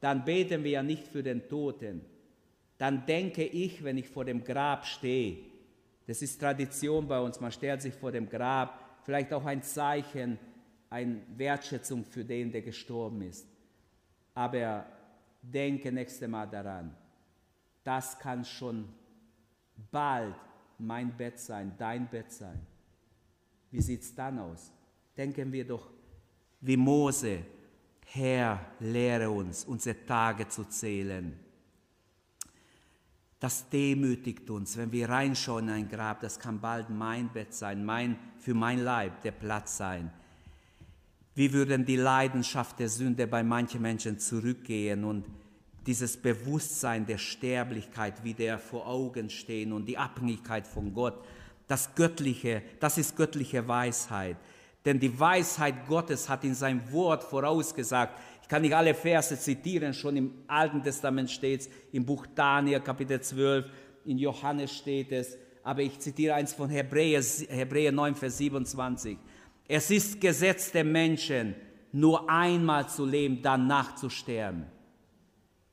[0.00, 2.02] dann beten wir ja nicht für den Toten.
[2.76, 5.51] Dann denke ich, wenn ich vor dem Grab stehe,
[6.12, 7.40] das ist Tradition bei uns.
[7.40, 10.38] Man stellt sich vor dem Grab, vielleicht auch ein Zeichen,
[10.90, 13.46] eine Wertschätzung für den, der gestorben ist.
[14.34, 14.84] Aber
[15.40, 16.94] denke nächste Mal daran,
[17.82, 18.90] das kann schon
[19.90, 20.34] bald
[20.76, 22.60] mein Bett sein, dein Bett sein.
[23.70, 24.70] Wie sieht es dann aus?
[25.16, 25.88] Denken wir doch
[26.60, 27.38] wie Mose.
[28.04, 31.40] Herr, lehre uns, unsere Tage zu zählen.
[33.42, 36.20] Das demütigt uns, wenn wir reinschauen in ein Grab.
[36.20, 40.12] Das kann bald mein Bett sein, mein, für mein Leib der Platz sein.
[41.34, 45.24] Wie würden die Leidenschaft der Sünde bei manchen Menschen zurückgehen und
[45.86, 51.18] dieses Bewusstsein der Sterblichkeit wieder vor Augen stehen und die Abhängigkeit von Gott.
[51.66, 54.36] Das Göttliche, das ist göttliche Weisheit.
[54.84, 58.18] Denn die Weisheit Gottes hat in seinem Wort vorausgesagt,
[58.52, 63.18] kann nicht alle Verse zitieren, schon im Alten Testament steht es, im Buch Daniel Kapitel
[63.18, 63.64] 12,
[64.04, 69.16] in Johannes steht es, aber ich zitiere eins von Hebräer, Hebräer 9, Vers 27.
[69.66, 71.54] Es ist Gesetz der Menschen,
[71.92, 74.66] nur einmal zu leben, danach zu sterben.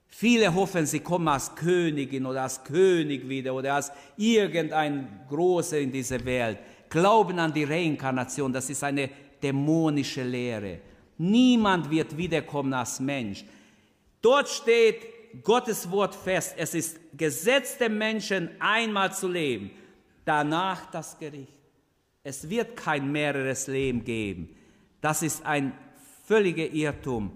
[0.08, 5.91] Viele hoffen, sie kommen als Königin oder als König wieder oder als irgendein Großer in
[5.91, 6.60] dieser Welt.
[6.89, 9.10] Glauben an die Reinkarnation, das ist eine
[9.41, 10.80] dämonische Lehre.
[11.17, 13.43] Niemand wird wiederkommen als Mensch.
[14.21, 16.56] Dort steht Gottes Wort fest.
[16.58, 19.71] Es ist Gesetz der Menschen, einmal zu leben,
[20.25, 21.54] danach das Gericht.
[22.23, 24.56] Es wird kein mehreres Leben geben.
[25.02, 25.73] Das ist ein
[26.25, 27.32] völliger Irrtum,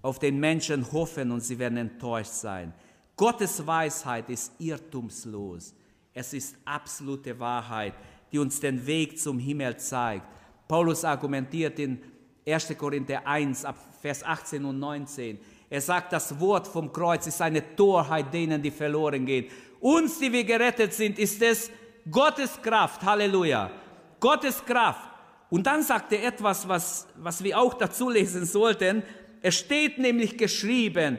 [0.00, 2.72] auf den Menschen hoffen und sie werden enttäuscht sein.
[3.16, 5.74] Gottes Weisheit ist irrtumslos.
[6.14, 7.94] Es ist absolute Wahrheit,
[8.32, 10.26] die uns den Weg zum Himmel zeigt.
[10.66, 12.00] Paulus argumentiert in
[12.46, 12.76] 1.
[12.78, 15.38] Korinther 1, ab Vers 18 und 19.
[15.70, 19.46] Er sagt, das Wort vom Kreuz ist eine Torheit denen, die verloren gehen.
[19.80, 21.70] Uns, die wir gerettet sind, ist es
[22.10, 23.02] Gottes Kraft.
[23.02, 23.70] Halleluja.
[24.18, 25.10] Gottes Kraft.
[25.50, 29.02] Und dann sagt er etwas, was, was wir auch dazu lesen sollten.
[29.40, 31.18] Es steht nämlich geschrieben,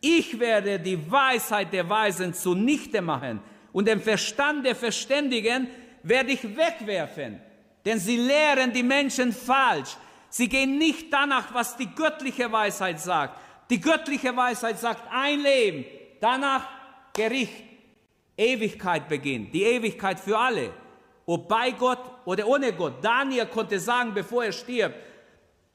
[0.00, 3.40] ich werde die Weisheit der Weisen zunichte machen
[3.72, 5.68] und den Verstand der Verständigen
[6.04, 7.40] werde ich wegwerfen.
[7.84, 9.96] Denn sie lehren die Menschen falsch.
[10.28, 13.40] Sie gehen nicht danach, was die göttliche Weisheit sagt.
[13.70, 15.84] Die göttliche Weisheit sagt ein Leben,
[16.20, 16.68] danach
[17.12, 17.64] Gericht,
[18.36, 20.72] Ewigkeit beginnt, die Ewigkeit für alle,
[21.24, 23.02] ob bei Gott oder ohne Gott.
[23.02, 24.96] Daniel konnte sagen, bevor er stirbt,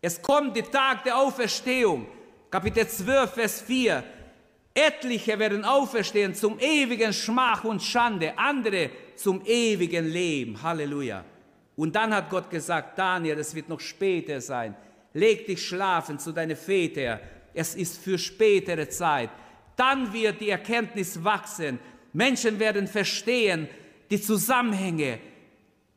[0.01, 2.05] es kommt der Tag der Auferstehung,
[2.51, 4.03] Kapitel 12, Vers 4.
[4.73, 8.89] Etliche werden auferstehen zum ewigen Schmach und Schande, andere
[9.19, 10.61] zum ewigen Leben.
[10.61, 11.25] Halleluja.
[11.75, 14.75] Und dann hat Gott gesagt, Daniel, es wird noch später sein.
[15.13, 17.19] Leg dich schlafen zu deinen Vätern.
[17.53, 19.29] Es ist für spätere Zeit.
[19.75, 21.79] Dann wird die Erkenntnis wachsen.
[22.13, 23.67] Menschen werden verstehen
[24.09, 25.19] die Zusammenhänge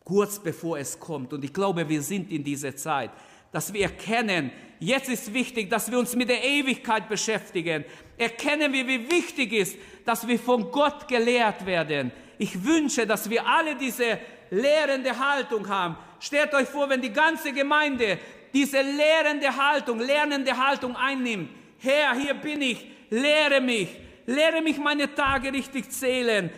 [0.05, 1.33] kurz bevor es kommt.
[1.33, 3.11] Und ich glaube, wir sind in dieser Zeit,
[3.53, 7.85] dass wir erkennen, jetzt ist wichtig, dass wir uns mit der Ewigkeit beschäftigen.
[8.17, 12.11] Erkennen wir, wie wichtig ist, dass wir von Gott gelehrt werden.
[12.43, 14.19] Ich wünsche, dass wir alle diese
[14.51, 15.97] lehrende Haltung haben.
[16.19, 18.19] Stellt euch vor, wenn die ganze Gemeinde
[18.53, 21.51] diese lehrende Haltung, lernende Haltung einnimmt.
[21.79, 23.91] Herr, hier bin ich, lehre mich,
[24.27, 26.51] lehre mich meine Tage richtig zählen.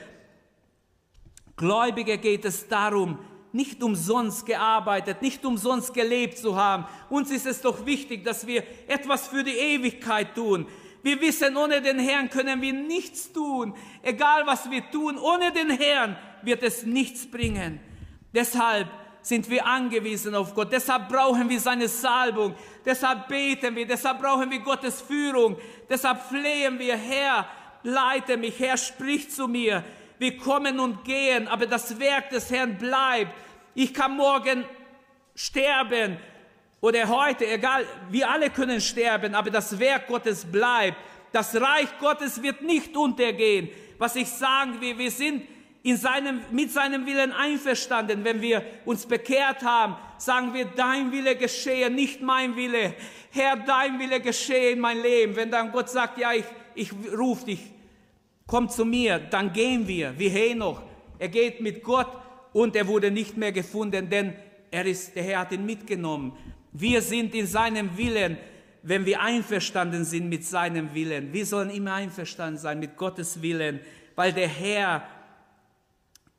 [1.54, 3.18] Gläubige geht es darum,
[3.52, 6.86] nicht umsonst gearbeitet, nicht umsonst gelebt zu haben.
[7.10, 10.66] Uns ist es doch wichtig, dass wir etwas für die Ewigkeit tun.
[11.04, 13.74] Wir wissen, ohne den Herrn können wir nichts tun.
[14.02, 17.78] Egal was wir tun, ohne den Herrn wird es nichts bringen.
[18.32, 18.88] Deshalb
[19.20, 20.72] sind wir angewiesen auf Gott.
[20.72, 22.54] Deshalb brauchen wir seine Salbung.
[22.86, 23.86] Deshalb beten wir.
[23.86, 25.58] Deshalb brauchen wir Gottes Führung.
[25.90, 27.48] Deshalb flehen wir, Herr,
[27.82, 29.84] leite mich, Herr, sprich zu mir.
[30.18, 33.30] Wir kommen und gehen, aber das Werk des Herrn bleibt.
[33.74, 34.64] Ich kann morgen
[35.34, 36.16] sterben,
[36.84, 40.98] oder heute, egal, wir alle können sterben, aber das Werk Gottes bleibt.
[41.32, 43.70] Das Reich Gottes wird nicht untergehen.
[43.96, 45.44] Was ich sagen will, wir sind
[45.82, 48.22] in seinem, mit seinem Willen einverstanden.
[48.22, 52.92] Wenn wir uns bekehrt haben, sagen wir, dein Wille geschehe, nicht mein Wille.
[53.30, 55.36] Herr, dein Wille geschehe in mein Leben.
[55.36, 56.44] Wenn dann Gott sagt, ja, ich,
[56.74, 57.60] ich rufe dich,
[58.46, 60.82] komm zu mir, dann gehen wir, wie Henoch.
[61.18, 62.12] Er geht mit Gott
[62.52, 64.34] und er wurde nicht mehr gefunden, denn
[64.70, 66.36] er ist, der Herr hat ihn mitgenommen.
[66.76, 68.36] Wir sind in seinem Willen,
[68.82, 71.32] wenn wir einverstanden sind mit seinem Willen.
[71.32, 73.78] Wir sollen immer einverstanden sein mit Gottes Willen,
[74.16, 75.06] weil der Herr,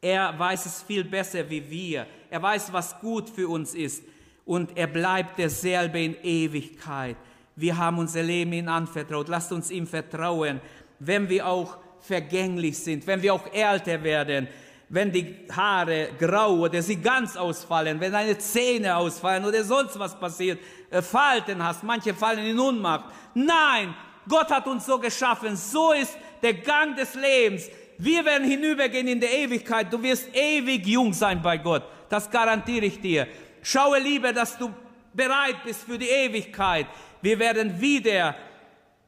[0.02, 2.06] er weiß es viel besser wie wir.
[2.30, 4.04] Er weiß, was gut für uns ist.
[4.44, 7.16] Und er bleibt derselbe in Ewigkeit.
[7.56, 9.30] Wir haben unser Leben ihm anvertraut.
[9.30, 10.60] Lasst uns ihm vertrauen,
[11.00, 14.50] wenn wir auch vergänglich sind, wenn wir auch älter werden,
[14.90, 20.20] wenn die Haare grau oder sie ganz ausfallen, wenn deine Zähne ausfallen oder sonst was
[20.20, 20.60] passiert,
[20.92, 23.06] äh, Falten hast, manche fallen in Unmacht.
[23.34, 23.94] Nein,
[24.28, 27.70] Gott hat uns so geschaffen, so ist der Gang des Lebens.
[27.98, 29.92] Wir werden hinübergehen in der Ewigkeit.
[29.92, 31.84] Du wirst ewig jung sein bei Gott.
[32.10, 33.28] Das garantiere ich dir.
[33.62, 34.72] Schaue lieber, dass du
[35.14, 36.88] bereit bist für die Ewigkeit.
[37.22, 38.36] Wir werden wieder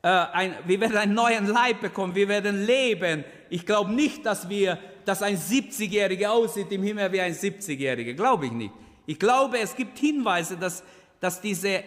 [0.01, 3.23] äh, ein, wir werden einen neuen Leib bekommen, wir werden leben.
[3.49, 8.13] Ich glaube nicht, dass wir, dass ein 70-Jähriger aussieht im Himmel wie ein 70-Jähriger.
[8.13, 8.73] Glaube ich nicht.
[9.05, 10.83] Ich glaube, es gibt Hinweise, dass,
[11.21, 11.83] dass diese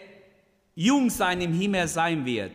[0.75, 2.53] Jungsein im Himmel sein wird.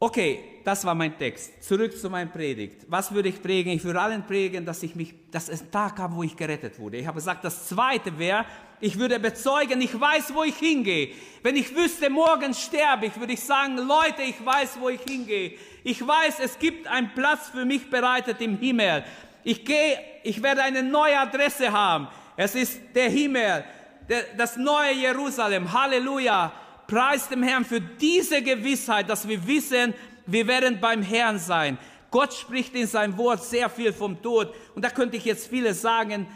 [0.00, 1.62] Okay, das war mein Text.
[1.62, 2.84] Zurück zu meiner Predigt.
[2.88, 3.72] Was würde ich predigen?
[3.72, 6.78] Ich würde allen predigen, dass ich mich, dass es ein Tag gab, wo ich gerettet
[6.80, 6.96] wurde.
[6.96, 8.44] Ich habe gesagt, das zweite wäre,
[8.84, 11.08] ich würde bezeugen, ich weiß, wo ich hingehe.
[11.42, 15.56] Wenn ich wüsste, morgen sterbe ich, würde ich sagen, Leute, ich weiß, wo ich hingehe.
[15.84, 19.02] Ich weiß, es gibt einen Platz für mich bereitet im Himmel.
[19.42, 22.08] Ich gehe, ich werde eine neue Adresse haben.
[22.36, 23.64] Es ist der Himmel,
[24.06, 25.72] der, das neue Jerusalem.
[25.72, 26.52] Halleluja.
[26.86, 29.94] Preis dem Herrn für diese Gewissheit, dass wir wissen,
[30.26, 31.78] wir werden beim Herrn sein.
[32.10, 34.54] Gott spricht in seinem Wort sehr viel vom Tod.
[34.74, 36.26] Und da könnte ich jetzt vieles sagen.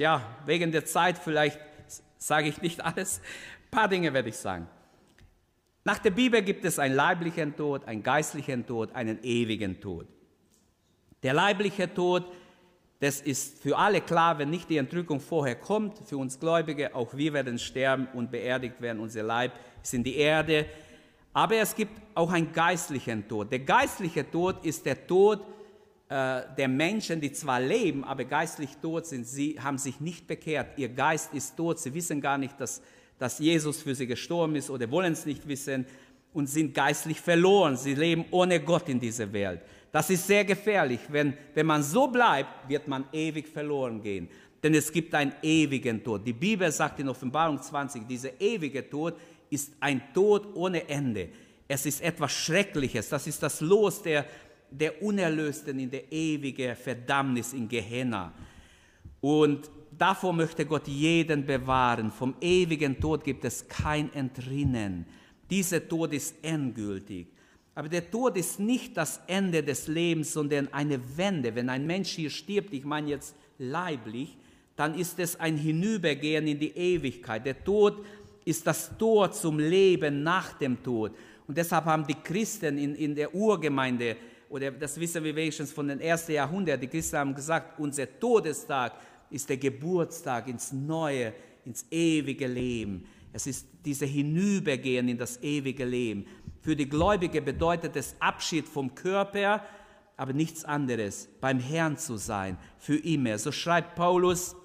[0.00, 1.60] Ja, wegen der Zeit vielleicht
[2.16, 3.20] sage ich nicht alles.
[3.64, 4.66] Ein paar Dinge werde ich sagen.
[5.84, 10.06] Nach der Bibel gibt es einen leiblichen Tod, einen geistlichen Tod, einen ewigen Tod.
[11.22, 12.24] Der leibliche Tod
[13.00, 17.14] das ist für alle klar, wenn nicht die Entrückung vorher kommt, für uns Gläubige, auch
[17.14, 20.66] wir werden sterben und beerdigt werden, unser Leib ist in die Erde.
[21.32, 23.52] Aber es gibt auch einen geistlichen Tod.
[23.52, 25.40] Der geistliche Tod ist der Tod
[26.10, 29.28] äh, der Menschen, die zwar leben, aber geistlich tot sind.
[29.28, 30.76] Sie haben sich nicht bekehrt.
[30.76, 31.78] Ihr Geist ist tot.
[31.78, 32.82] Sie wissen gar nicht, dass,
[33.16, 35.86] dass Jesus für sie gestorben ist oder wollen es nicht wissen
[36.32, 37.76] und sind geistlich verloren.
[37.76, 39.60] Sie leben ohne Gott in dieser Welt.
[39.92, 40.98] Das ist sehr gefährlich.
[41.10, 44.28] Wenn, wenn man so bleibt, wird man ewig verloren gehen.
[44.60, 46.26] Denn es gibt einen ewigen Tod.
[46.26, 49.14] Die Bibel sagt in Offenbarung 20, dieser ewige Tod
[49.48, 51.28] ist ein Tod ohne Ende.
[51.68, 53.08] Es ist etwas Schreckliches.
[53.08, 54.26] Das ist das Los der,
[54.70, 58.32] der Unerlösten in der ewigen Verdammnis in Gehenna.
[59.20, 62.10] Und davor möchte Gott jeden bewahren.
[62.10, 65.06] Vom ewigen Tod gibt es kein Entrinnen.
[65.48, 67.26] Dieser Tod ist endgültig.
[67.74, 71.54] Aber der Tod ist nicht das Ende des Lebens, sondern eine Wende.
[71.54, 74.36] Wenn ein Mensch hier stirbt, ich meine jetzt leiblich,
[74.76, 77.44] dann ist es ein Hinübergehen in die Ewigkeit.
[77.44, 78.04] Der Tod
[78.44, 81.12] ist das Tor zum Leben nach dem Tod.
[81.46, 84.16] Und deshalb haben die Christen in, in der Urgemeinde,
[84.50, 88.94] oder das wissen wir wenigstens von den ersten Jahrhunderten, die Christen haben gesagt, unser Todestag
[89.30, 91.32] ist der Geburtstag ins neue,
[91.64, 93.06] ins ewige Leben.
[93.32, 96.26] Es ist diese Hinübergehen in das ewige Leben.
[96.62, 99.64] Für die Gläubige bedeutet es Abschied vom Körper,
[100.16, 103.38] aber nichts anderes, beim Herrn zu sein, für immer.
[103.38, 104.56] So schreibt Paulus,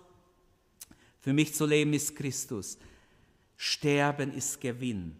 [1.20, 2.80] für mich zu leben ist Christus,
[3.56, 5.16] sterben ist Gewinn.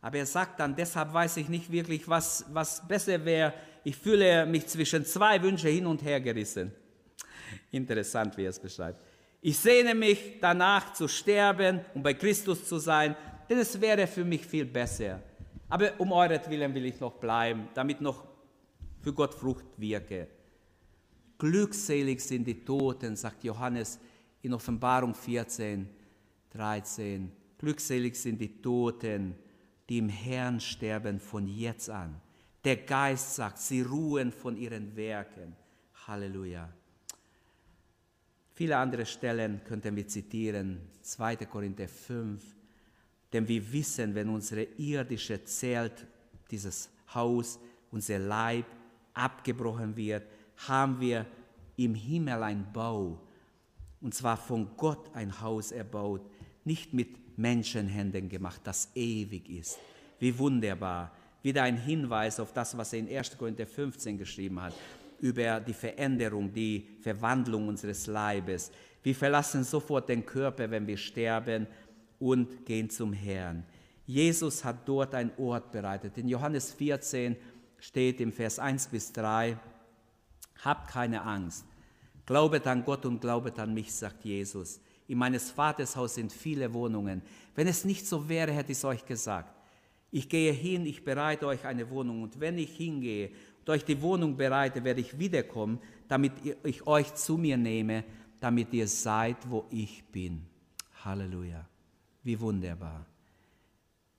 [0.00, 3.52] Aber er sagt dann, deshalb weiß ich nicht wirklich, was, was besser wäre.
[3.86, 6.72] Ich fühle mich zwischen zwei Wünschen hin und her gerissen.
[7.70, 9.00] Interessant, wie er es beschreibt.
[9.40, 13.14] Ich sehne mich danach zu sterben und bei Christus zu sein,
[13.48, 15.22] denn es wäre für mich viel besser.
[15.68, 18.24] Aber um euretwillen will ich noch bleiben, damit noch
[19.02, 20.26] für Gott Frucht wirke.
[21.38, 24.00] Glückselig sind die Toten, sagt Johannes
[24.42, 25.88] in Offenbarung 14,
[26.50, 27.30] 13.
[27.56, 29.36] Glückselig sind die Toten,
[29.88, 32.20] die im Herrn sterben von jetzt an.
[32.66, 35.54] Der Geist sagt, sie ruhen von ihren Werken.
[36.08, 36.68] Halleluja.
[38.54, 40.80] Viele andere Stellen könnten wir zitieren.
[41.00, 41.36] 2.
[41.46, 42.42] Korinther 5,
[43.32, 46.08] denn wir wissen, wenn unsere irdische Zelt,
[46.50, 47.60] dieses Haus,
[47.92, 48.66] unser Leib
[49.14, 50.24] abgebrochen wird,
[50.66, 51.24] haben wir
[51.76, 53.20] im Himmel ein Bau.
[54.00, 56.28] Und zwar von Gott ein Haus erbaut,
[56.64, 59.78] nicht mit Menschenhänden gemacht, das ewig ist.
[60.18, 61.15] Wie wunderbar.
[61.46, 63.38] Wieder ein Hinweis auf das, was er in 1.
[63.38, 64.74] Korinther 15 geschrieben hat,
[65.20, 68.72] über die Veränderung, die Verwandlung unseres Leibes.
[69.04, 71.68] Wir verlassen sofort den Körper, wenn wir sterben
[72.18, 73.64] und gehen zum Herrn.
[74.06, 76.18] Jesus hat dort einen Ort bereitet.
[76.18, 77.36] In Johannes 14
[77.78, 79.56] steht im Vers 1 bis 3,
[80.64, 81.64] habt keine Angst.
[82.26, 84.80] Glaubet an Gott und glaubet an mich, sagt Jesus.
[85.06, 87.22] In meines Vaters Haus sind viele Wohnungen.
[87.54, 89.55] Wenn es nicht so wäre, hätte ich es euch gesagt.
[90.10, 92.22] Ich gehe hin, ich bereite euch eine Wohnung.
[92.22, 93.30] Und wenn ich hingehe
[93.60, 96.32] und euch die Wohnung bereite, werde ich wiederkommen, damit
[96.62, 98.04] ich euch zu mir nehme,
[98.40, 100.46] damit ihr seid, wo ich bin.
[101.04, 101.66] Halleluja.
[102.22, 103.06] Wie wunderbar.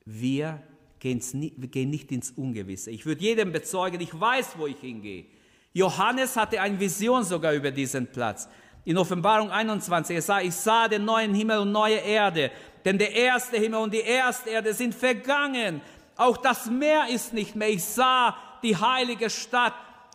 [0.06, 0.62] Wir
[1.00, 2.92] gehen nicht ins Ungewisse.
[2.92, 5.26] Ich würde jedem bezeugen, ich weiß, wo ich hingehe.
[5.74, 8.50] Johannes hatte eine Vision sogar über diesen Platz.
[8.84, 12.52] In Offenbarung 21, er sah, ich sah den neuen Himmel und neue Erde,
[12.86, 15.82] denn der erste Himmel und die erste Erde sind vergangen.
[16.16, 17.70] Auch das Meer ist nicht mehr.
[17.70, 19.74] Ich sah die heilige Stadt,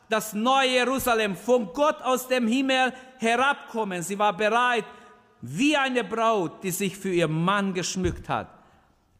[0.08, 4.02] das neue Jerusalem, von Gott aus dem Himmel herabkommen.
[4.02, 4.84] Sie war bereit
[5.40, 8.48] wie eine Braut, die sich für ihr Mann geschmückt hat.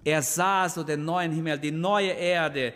[0.04, 2.74] Er sah so den neuen Himmel, die neue Erde.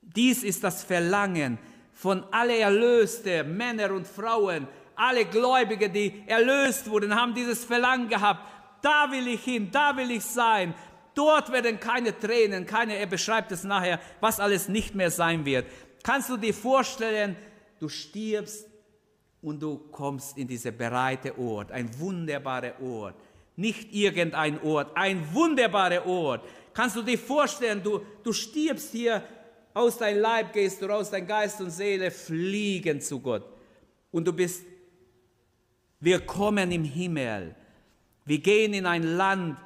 [0.00, 1.58] Dies ist das Verlangen
[1.92, 8.40] von alle erlöste Männer und Frauen, alle Gläubige, die erlöst wurden, haben dieses Verlangen gehabt.
[8.82, 10.74] Da will ich hin, da will ich sein.
[11.14, 15.66] Dort werden keine Tränen, keine, er beschreibt es nachher, was alles nicht mehr sein wird.
[16.02, 17.36] Kannst du dir vorstellen,
[17.78, 18.66] du stirbst
[19.40, 23.14] und du kommst in diese bereite Ort, ein wunderbarer Ort.
[23.56, 26.44] Nicht irgendein Ort, ein wunderbarer Ort.
[26.72, 29.22] Kannst du dir vorstellen, du, du stirbst hier,
[29.74, 33.44] aus deinem Leib gehst du aus dein Geist und Seele fliegen zu Gott.
[34.10, 34.64] Und du bist
[36.00, 37.54] willkommen im Himmel.
[38.24, 39.58] Wir gehen in ein Land,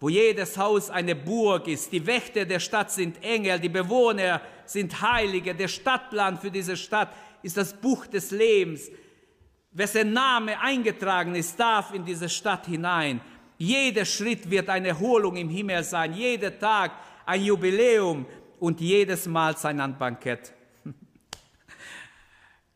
[0.00, 1.92] wo jedes Haus eine Burg ist.
[1.92, 5.54] Die Wächter der Stadt sind Engel, die Bewohner sind Heilige.
[5.54, 7.12] Der Stadtplan für diese Stadt
[7.42, 8.90] ist das Buch des Lebens.
[9.72, 13.20] Wessen Name eingetragen ist, darf in diese Stadt hinein.
[13.58, 16.92] Jeder Schritt wird eine Erholung im Himmel sein, jeder Tag
[17.26, 18.26] ein Jubiläum
[18.60, 20.52] und jedes Mal sein Bankett.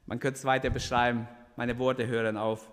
[0.06, 2.68] Man könnte es weiter beschreiben, meine Worte hören auf.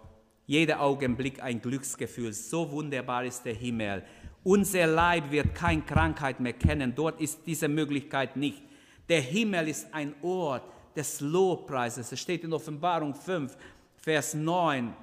[0.47, 4.03] Jeder Augenblick ein Glücksgefühl, so wunderbar ist der Himmel.
[4.43, 8.61] Unser Leib wird keine Krankheit mehr kennen, dort ist diese Möglichkeit nicht.
[9.09, 10.63] Der Himmel ist ein Ort
[10.95, 12.11] des Lobpreises.
[12.11, 13.55] Es steht in Offenbarung 5,
[13.97, 14.93] Vers 9.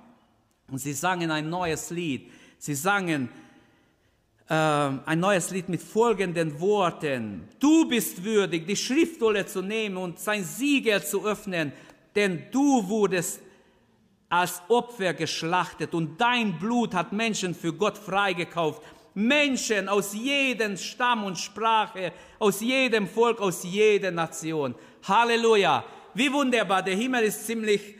[0.68, 2.30] Und sie sangen ein neues Lied.
[2.58, 3.28] Sie sangen
[4.48, 7.48] äh, ein neues Lied mit folgenden Worten.
[7.58, 11.72] Du bist würdig, die Schriftrolle zu nehmen und sein Siegel zu öffnen,
[12.14, 13.40] denn du wurdest
[14.32, 18.80] als Opfer geschlachtet und dein Blut hat Menschen für Gott freigekauft.
[19.12, 24.74] Menschen aus jedem Stamm und Sprache, aus jedem Volk, aus jeder Nation.
[25.06, 25.84] Halleluja.
[26.14, 26.82] Wie wunderbar.
[26.82, 27.94] Der Himmel ist ziemlich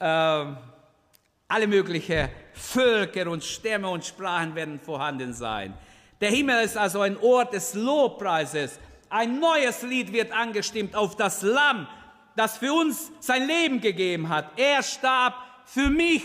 [0.00, 5.72] äh, alle möglichen Völker und Stämme und Sprachen werden vorhanden sein.
[6.20, 8.80] Der Himmel ist also ein Ort des Lobpreises.
[9.08, 11.86] Ein neues Lied wird angestimmt auf das Lamm,
[12.34, 14.50] das für uns sein Leben gegeben hat.
[14.58, 15.34] Er starb
[15.72, 16.22] für mich.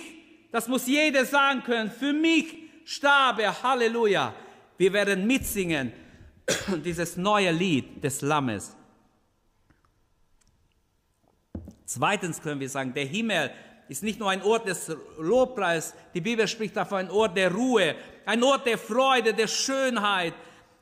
[0.51, 1.91] Das muss jeder sagen können.
[1.91, 3.61] Für mich starb er.
[3.61, 4.33] Halleluja.
[4.77, 5.91] Wir werden mitsingen
[6.83, 8.75] dieses neue Lied des Lammes.
[11.85, 13.51] Zweitens können wir sagen, der Himmel
[13.87, 17.95] ist nicht nur ein Ort des Lobpreises, die Bibel spricht davon ein Ort der Ruhe,
[18.25, 20.33] ein Ort der Freude, der Schönheit.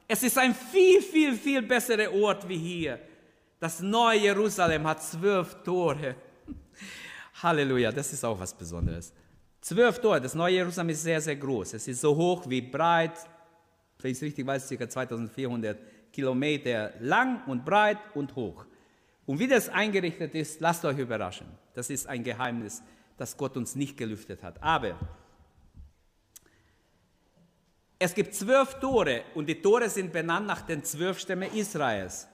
[0.07, 2.99] Es ist ein viel, viel, viel besserer Ort wie hier.
[3.59, 6.15] Das neue Jerusalem hat zwölf Tore.
[7.43, 9.13] Halleluja, das ist auch was Besonderes.
[9.61, 11.73] Zwölf Tore, das neue Jerusalem ist sehr, sehr groß.
[11.73, 13.17] Es ist so hoch wie breit,
[13.99, 14.89] wenn ich es richtig weiß, ca.
[14.89, 15.77] 2400
[16.11, 18.65] Kilometer lang und breit und hoch.
[19.25, 21.47] Und wie das eingerichtet ist, lasst euch überraschen.
[21.73, 22.81] Das ist ein Geheimnis,
[23.17, 24.61] das Gott uns nicht gelüftet hat.
[24.61, 24.99] Aber
[27.99, 32.27] es gibt zwölf Tore und die Tore sind benannt nach den zwölf Stämmen Israels.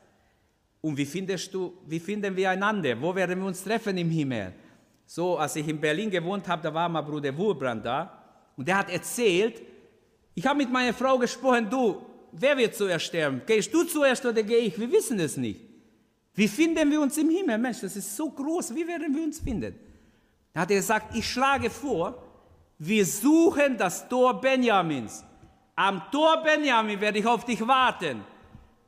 [0.82, 3.00] Und wie, findest du, wie finden wir einander?
[3.00, 4.54] Wo werden wir uns treffen im Himmel?
[5.12, 8.14] So, als ich in Berlin gewohnt habe, da war mein Bruder Wurbrand da
[8.56, 9.60] und der hat erzählt,
[10.36, 13.42] ich habe mit meiner Frau gesprochen, du, wer wird zuerst sterben?
[13.44, 14.80] Gehst du zuerst oder gehe ich?
[14.80, 15.62] Wir wissen es nicht.
[16.36, 17.58] Wie finden wir uns im Himmel?
[17.58, 18.76] Mensch, das ist so groß.
[18.76, 19.74] Wie werden wir uns finden?
[20.54, 22.24] Da hat er gesagt, ich schlage vor,
[22.78, 25.26] wir suchen das Tor Benjamins.
[25.76, 28.24] Am Tor Benjamin werde ich auf dich warten.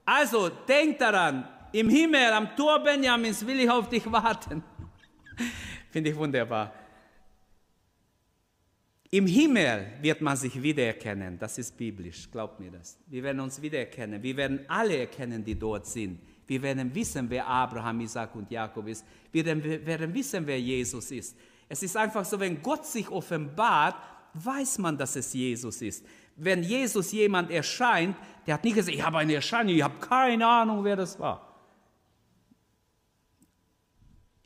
[0.05, 4.63] Also denk daran, im Himmel, am Tor Benjamins will ich auf dich warten.
[5.91, 6.73] Finde ich wunderbar.
[9.13, 12.97] Im Himmel wird man sich wiedererkennen, das ist biblisch, glaubt mir das.
[13.07, 16.21] Wir werden uns wiedererkennen, wir werden alle erkennen, die dort sind.
[16.47, 19.05] Wir werden wissen, wer Abraham, Isaac und Jakob ist.
[19.33, 21.35] Wir werden wissen, wer Jesus ist.
[21.67, 23.95] Es ist einfach so, wenn Gott sich offenbart,
[24.33, 26.05] weiß man, dass es Jesus ist.
[26.37, 28.15] Wenn Jesus jemand erscheint,
[28.47, 31.50] der hat nicht gesagt, ich habe eine Erscheinung, ich habe keine Ahnung, wer das war.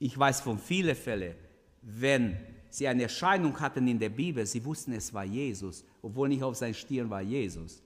[0.05, 1.33] Ich weiß von vielen Fällen,
[1.81, 2.37] wenn
[2.69, 6.55] sie eine Erscheinung hatten in der Bibel, sie wussten, es war Jesus, obwohl nicht auf
[6.55, 7.81] sein Stirn war Jesus.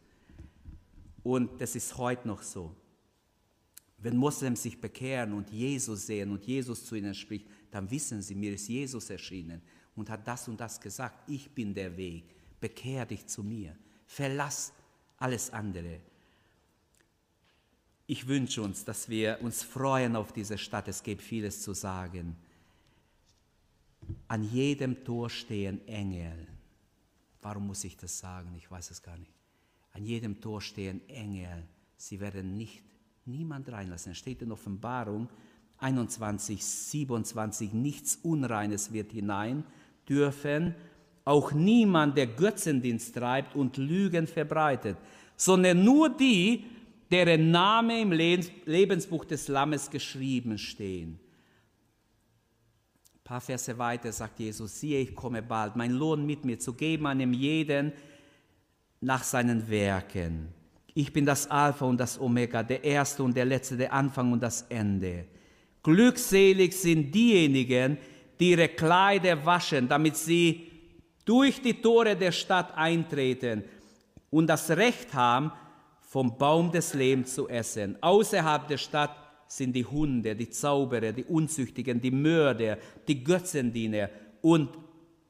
[1.24, 2.76] Und das ist heute noch so.
[3.99, 8.36] Wenn Moslems sich bekehren und Jesus sehen und Jesus zu ihnen spricht, dann wissen sie,
[8.36, 9.61] mir ist Jesus erschienen
[9.95, 11.30] und hat das und das gesagt.
[11.30, 12.26] Ich bin der Weg.
[12.59, 13.78] Bekehr dich zu mir.
[14.05, 14.74] Verlass
[15.20, 16.01] alles andere.
[18.10, 20.88] Ich wünsche uns, dass wir uns freuen auf diese Stadt.
[20.88, 22.36] Es gibt vieles zu sagen.
[24.28, 26.47] An jedem Tor stehen Engel.
[27.43, 28.55] Warum muss ich das sagen?
[28.57, 29.32] Ich weiß es gar nicht.
[29.91, 31.68] An jedem Tor stehen Engel.
[31.97, 32.82] Sie werden nicht
[33.26, 34.14] niemand reinlassen.
[34.14, 35.30] Es steht in Offenbarung
[35.78, 39.64] 21, 27, nichts Unreines wird hinein
[40.10, 40.74] dürfen,
[41.26, 44.97] auch niemand, der Götzendienst treibt und Lügen verbreitet,
[45.36, 46.66] sondern nur die,
[47.12, 51.20] deren Name im Lebensbuch des Lammes geschrieben stehen.
[53.14, 56.74] Ein paar Verse weiter sagt Jesus, siehe, ich komme bald, mein Lohn mit mir zu
[56.74, 57.93] geben einem jeden
[59.01, 60.49] nach seinen Werken.
[60.93, 64.41] Ich bin das Alpha und das Omega, der Erste und der Letzte, der Anfang und
[64.41, 65.26] das Ende.
[65.84, 67.97] Glückselig sind diejenigen,
[68.39, 70.68] die ihre Kleider waschen, damit sie
[71.26, 73.64] durch die Tore der Stadt eintreten
[74.30, 75.51] und das Recht haben,
[76.10, 77.95] vom Baum des Lebens zu essen.
[78.01, 79.16] Außerhalb der Stadt
[79.47, 84.10] sind die Hunde, die Zauberer, die Unzüchtigen, die Mörder, die Götzendiener
[84.41, 84.70] und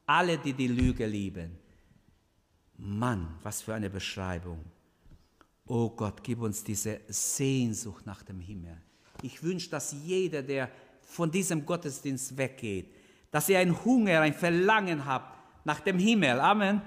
[0.05, 1.57] alle, die die Lüge lieben.
[2.77, 4.63] Mann, was für eine Beschreibung.
[5.67, 8.77] Oh Gott, gib uns diese Sehnsucht nach dem Himmel.
[9.21, 10.71] Ich wünsche, dass jeder, der
[11.01, 12.95] von diesem Gottesdienst weggeht,
[13.32, 16.39] dass ihr ein Hunger, ein Verlangen habt nach dem Himmel.
[16.39, 16.82] Amen.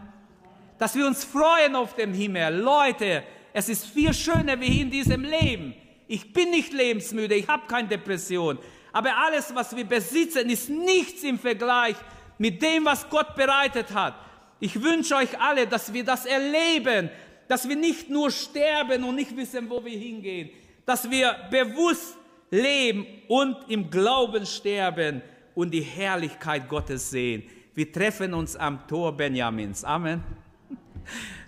[0.78, 2.56] Dass wir uns freuen auf dem Himmel.
[2.56, 3.22] Leute,
[3.52, 5.74] es ist viel schöner wie in diesem Leben.
[6.08, 8.58] Ich bin nicht lebensmüde, ich habe keine Depression.
[8.92, 11.96] Aber alles, was wir besitzen, ist nichts im Vergleich
[12.38, 14.14] mit dem, was Gott bereitet hat.
[14.60, 17.10] Ich wünsche euch alle, dass wir das erleben,
[17.48, 20.50] dass wir nicht nur sterben und nicht wissen, wo wir hingehen,
[20.86, 22.16] dass wir bewusst
[22.50, 25.22] leben und im Glauben sterben
[25.54, 27.42] und die Herrlichkeit Gottes sehen.
[27.74, 29.84] Wir treffen uns am Tor Benjamins.
[29.84, 30.22] Amen.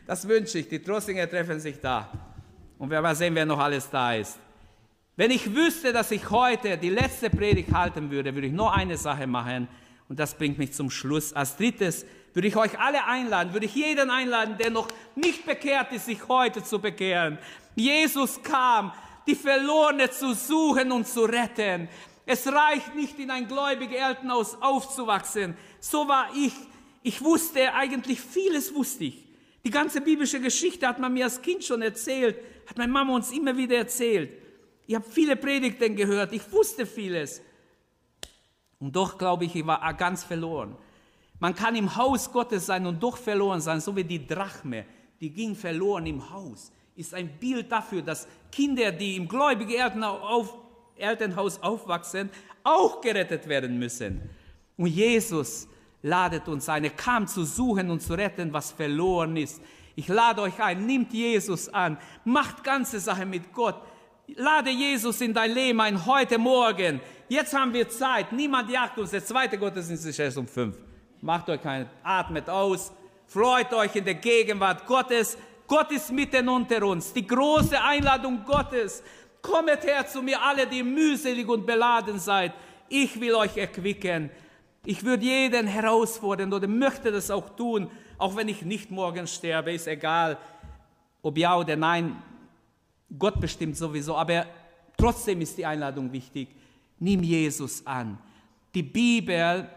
[0.07, 0.69] Das wünsche ich.
[0.69, 2.11] Die Trossinger treffen sich da.
[2.79, 4.39] Und wir mal sehen, wer noch alles da ist.
[5.17, 8.97] Wenn ich wüsste, dass ich heute die letzte Predigt halten würde, würde ich nur eine
[8.97, 9.69] Sache machen.
[10.09, 11.33] Und das bringt mich zum Schluss.
[11.33, 15.93] Als drittes würde ich euch alle einladen, würde ich jeden einladen, der noch nicht bekehrt
[15.93, 17.39] ist, sich heute zu bekehren.
[17.77, 18.93] Jesus kam,
[19.27, 21.89] die Verlorene zu suchen und zu retten.
[22.27, 25.57] Es reicht nicht, in ein gläubiges Elternhaus aufzuwachsen.
[25.81, 26.53] So war ich.
[27.03, 29.24] Ich wusste eigentlich vieles, wusste ich.
[29.65, 32.37] Die ganze biblische Geschichte hat man mir als Kind schon erzählt,
[32.67, 34.31] hat meine Mama uns immer wieder erzählt.
[34.87, 37.41] Ich habe viele Predigten gehört, ich wusste vieles.
[38.79, 40.77] Und doch glaube ich, ich war ganz verloren.
[41.41, 44.85] Man kann im Haus Gottes sein und doch verloren sein, so wie die Drachme,
[45.21, 46.71] die ging verloren im Haus.
[46.95, 49.73] Ist ein Bild dafür, dass Kinder, die im gläubigen
[50.97, 52.31] Elternhaus aufwachsen,
[52.63, 54.21] auch gerettet werden müssen.
[54.77, 55.67] Und Jesus
[56.05, 56.85] ladet uns ein.
[56.85, 59.61] Er kam zu suchen und zu retten, was verloren ist.
[59.97, 63.77] Ich lade euch ein, nimmt Jesus an, macht ganze Sache mit Gott.
[64.37, 67.01] Lade Jesus in dein Leben ein, heute Morgen.
[67.29, 68.33] Jetzt haben wir Zeit.
[68.33, 69.11] Niemand jagt uns.
[69.11, 70.77] Der zweite Gottesdienst ist erst um fünf.
[71.21, 72.93] Macht euch keinen, atmet aus.
[73.27, 75.39] Freut euch in der Gegenwart Gottes.
[75.67, 77.13] Gott ist mitten unter uns.
[77.13, 79.03] Die große Einladung Gottes.
[79.41, 82.53] Kommet her zu mir, alle, die mühselig und beladen seid.
[82.89, 84.31] Ich will euch erquicken.
[84.87, 89.73] Ich würde jeden herausfordern oder möchte das auch tun, auch wenn ich nicht morgen sterbe,
[89.73, 90.39] ist egal,
[91.23, 92.23] ob ja oder nein.
[93.19, 94.47] Gott bestimmt sowieso, aber
[94.97, 96.49] trotzdem ist die Einladung wichtig.
[96.99, 98.19] Nimm Jesus an.
[98.75, 99.69] Die Bibel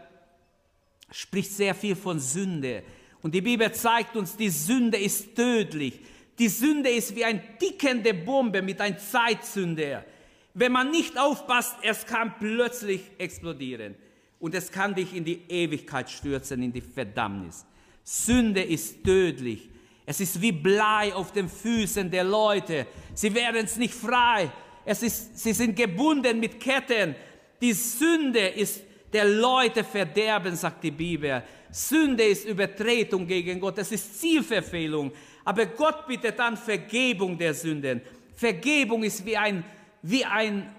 [1.10, 2.82] spricht sehr viel von Sünde.
[3.22, 6.00] Und die Bibel zeigt uns, die Sünde ist tödlich.
[6.38, 10.04] Die Sünde ist wie eine tickende Bombe mit einem Zeitsünder.
[10.52, 13.94] Wenn man nicht aufpasst, es kann plötzlich explodieren
[14.40, 17.64] und es kann dich in die Ewigkeit stürzen, in die Verdammnis.
[18.04, 19.68] Sünde ist tödlich.
[20.06, 22.86] Es ist wie Blei auf den Füßen der Leute.
[23.14, 24.50] Sie werden es nicht frei.
[24.84, 27.14] Es ist, sie sind gebunden mit Ketten.
[27.60, 28.82] Die Sünde ist
[29.12, 31.42] der Leute Verderben, sagt die Bibel.
[31.70, 33.76] Sünde ist Übertretung gegen Gott.
[33.78, 35.12] Es ist Zielverfehlung.
[35.44, 38.00] Aber Gott bittet an Vergebung der Sünden.
[38.34, 39.64] Vergebung ist wie ein,
[40.00, 40.74] wie ein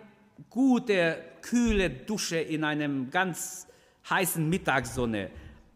[0.50, 3.68] guter kühle Dusche in einem ganz
[4.10, 5.30] heißen Mittagssonne.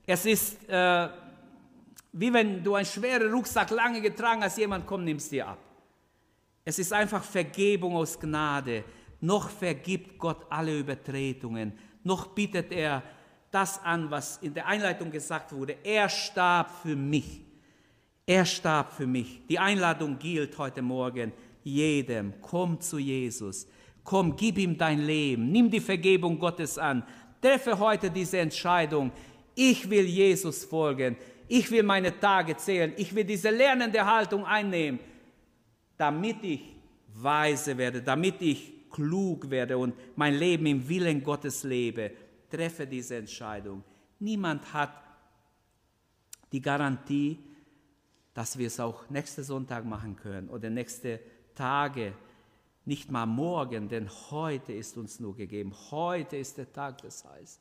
[0.05, 1.07] Es ist äh,
[2.14, 5.57] wie wenn du einen schweren Rucksack lange getragen hast, jemand kommt, nimmst dir ab.
[6.64, 8.84] Es ist einfach Vergebung aus Gnade.
[9.20, 11.74] Noch vergibt Gott alle Übertretungen.
[12.03, 13.01] Noch bietet er
[13.49, 15.78] das an, was in der Einleitung gesagt wurde.
[15.84, 17.41] Er starb für mich.
[18.28, 19.41] Er starb für mich.
[19.47, 21.34] Die Einladung gilt heute Morgen
[21.64, 22.34] jedem.
[22.41, 23.68] Komm zu Jesus.
[24.04, 27.04] Komm, gib ihm dein Leben, nimm die Vergebung Gottes an,
[27.41, 29.12] treffe heute diese Entscheidung.
[29.56, 31.16] Ich will Jesus folgen,
[31.47, 34.99] ich will meine Tage zählen, ich will diese lernende Haltung einnehmen,
[35.97, 36.76] damit ich
[37.14, 42.12] weise werde, damit ich klug werde und mein Leben im Willen Gottes lebe.
[42.49, 43.84] Treffe diese Entscheidung.
[44.20, 44.93] Niemand hat
[46.51, 47.39] die Garantie,
[48.34, 51.20] dass wir es auch nächsten Sonntag machen können oder nächste
[51.56, 52.14] Tage
[52.86, 55.74] nicht mal morgen, denn heute ist uns nur gegeben.
[55.92, 57.60] Heute ist der Tag des Heils.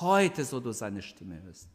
[0.00, 1.68] Heute, so du seine Stimme hörst.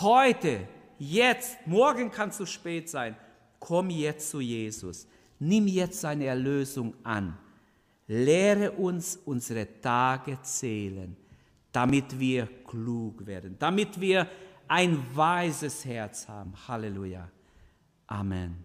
[0.00, 0.66] Heute,
[0.98, 3.16] jetzt, morgen kann zu spät sein.
[3.58, 5.06] Komm jetzt zu Jesus.
[5.38, 7.36] Nimm jetzt seine Erlösung an.
[8.06, 11.16] Lehre uns unsere Tage zählen,
[11.72, 14.28] damit wir klug werden, damit wir
[14.68, 16.52] ein weises Herz haben.
[16.68, 17.30] Halleluja.
[18.06, 18.64] Amen.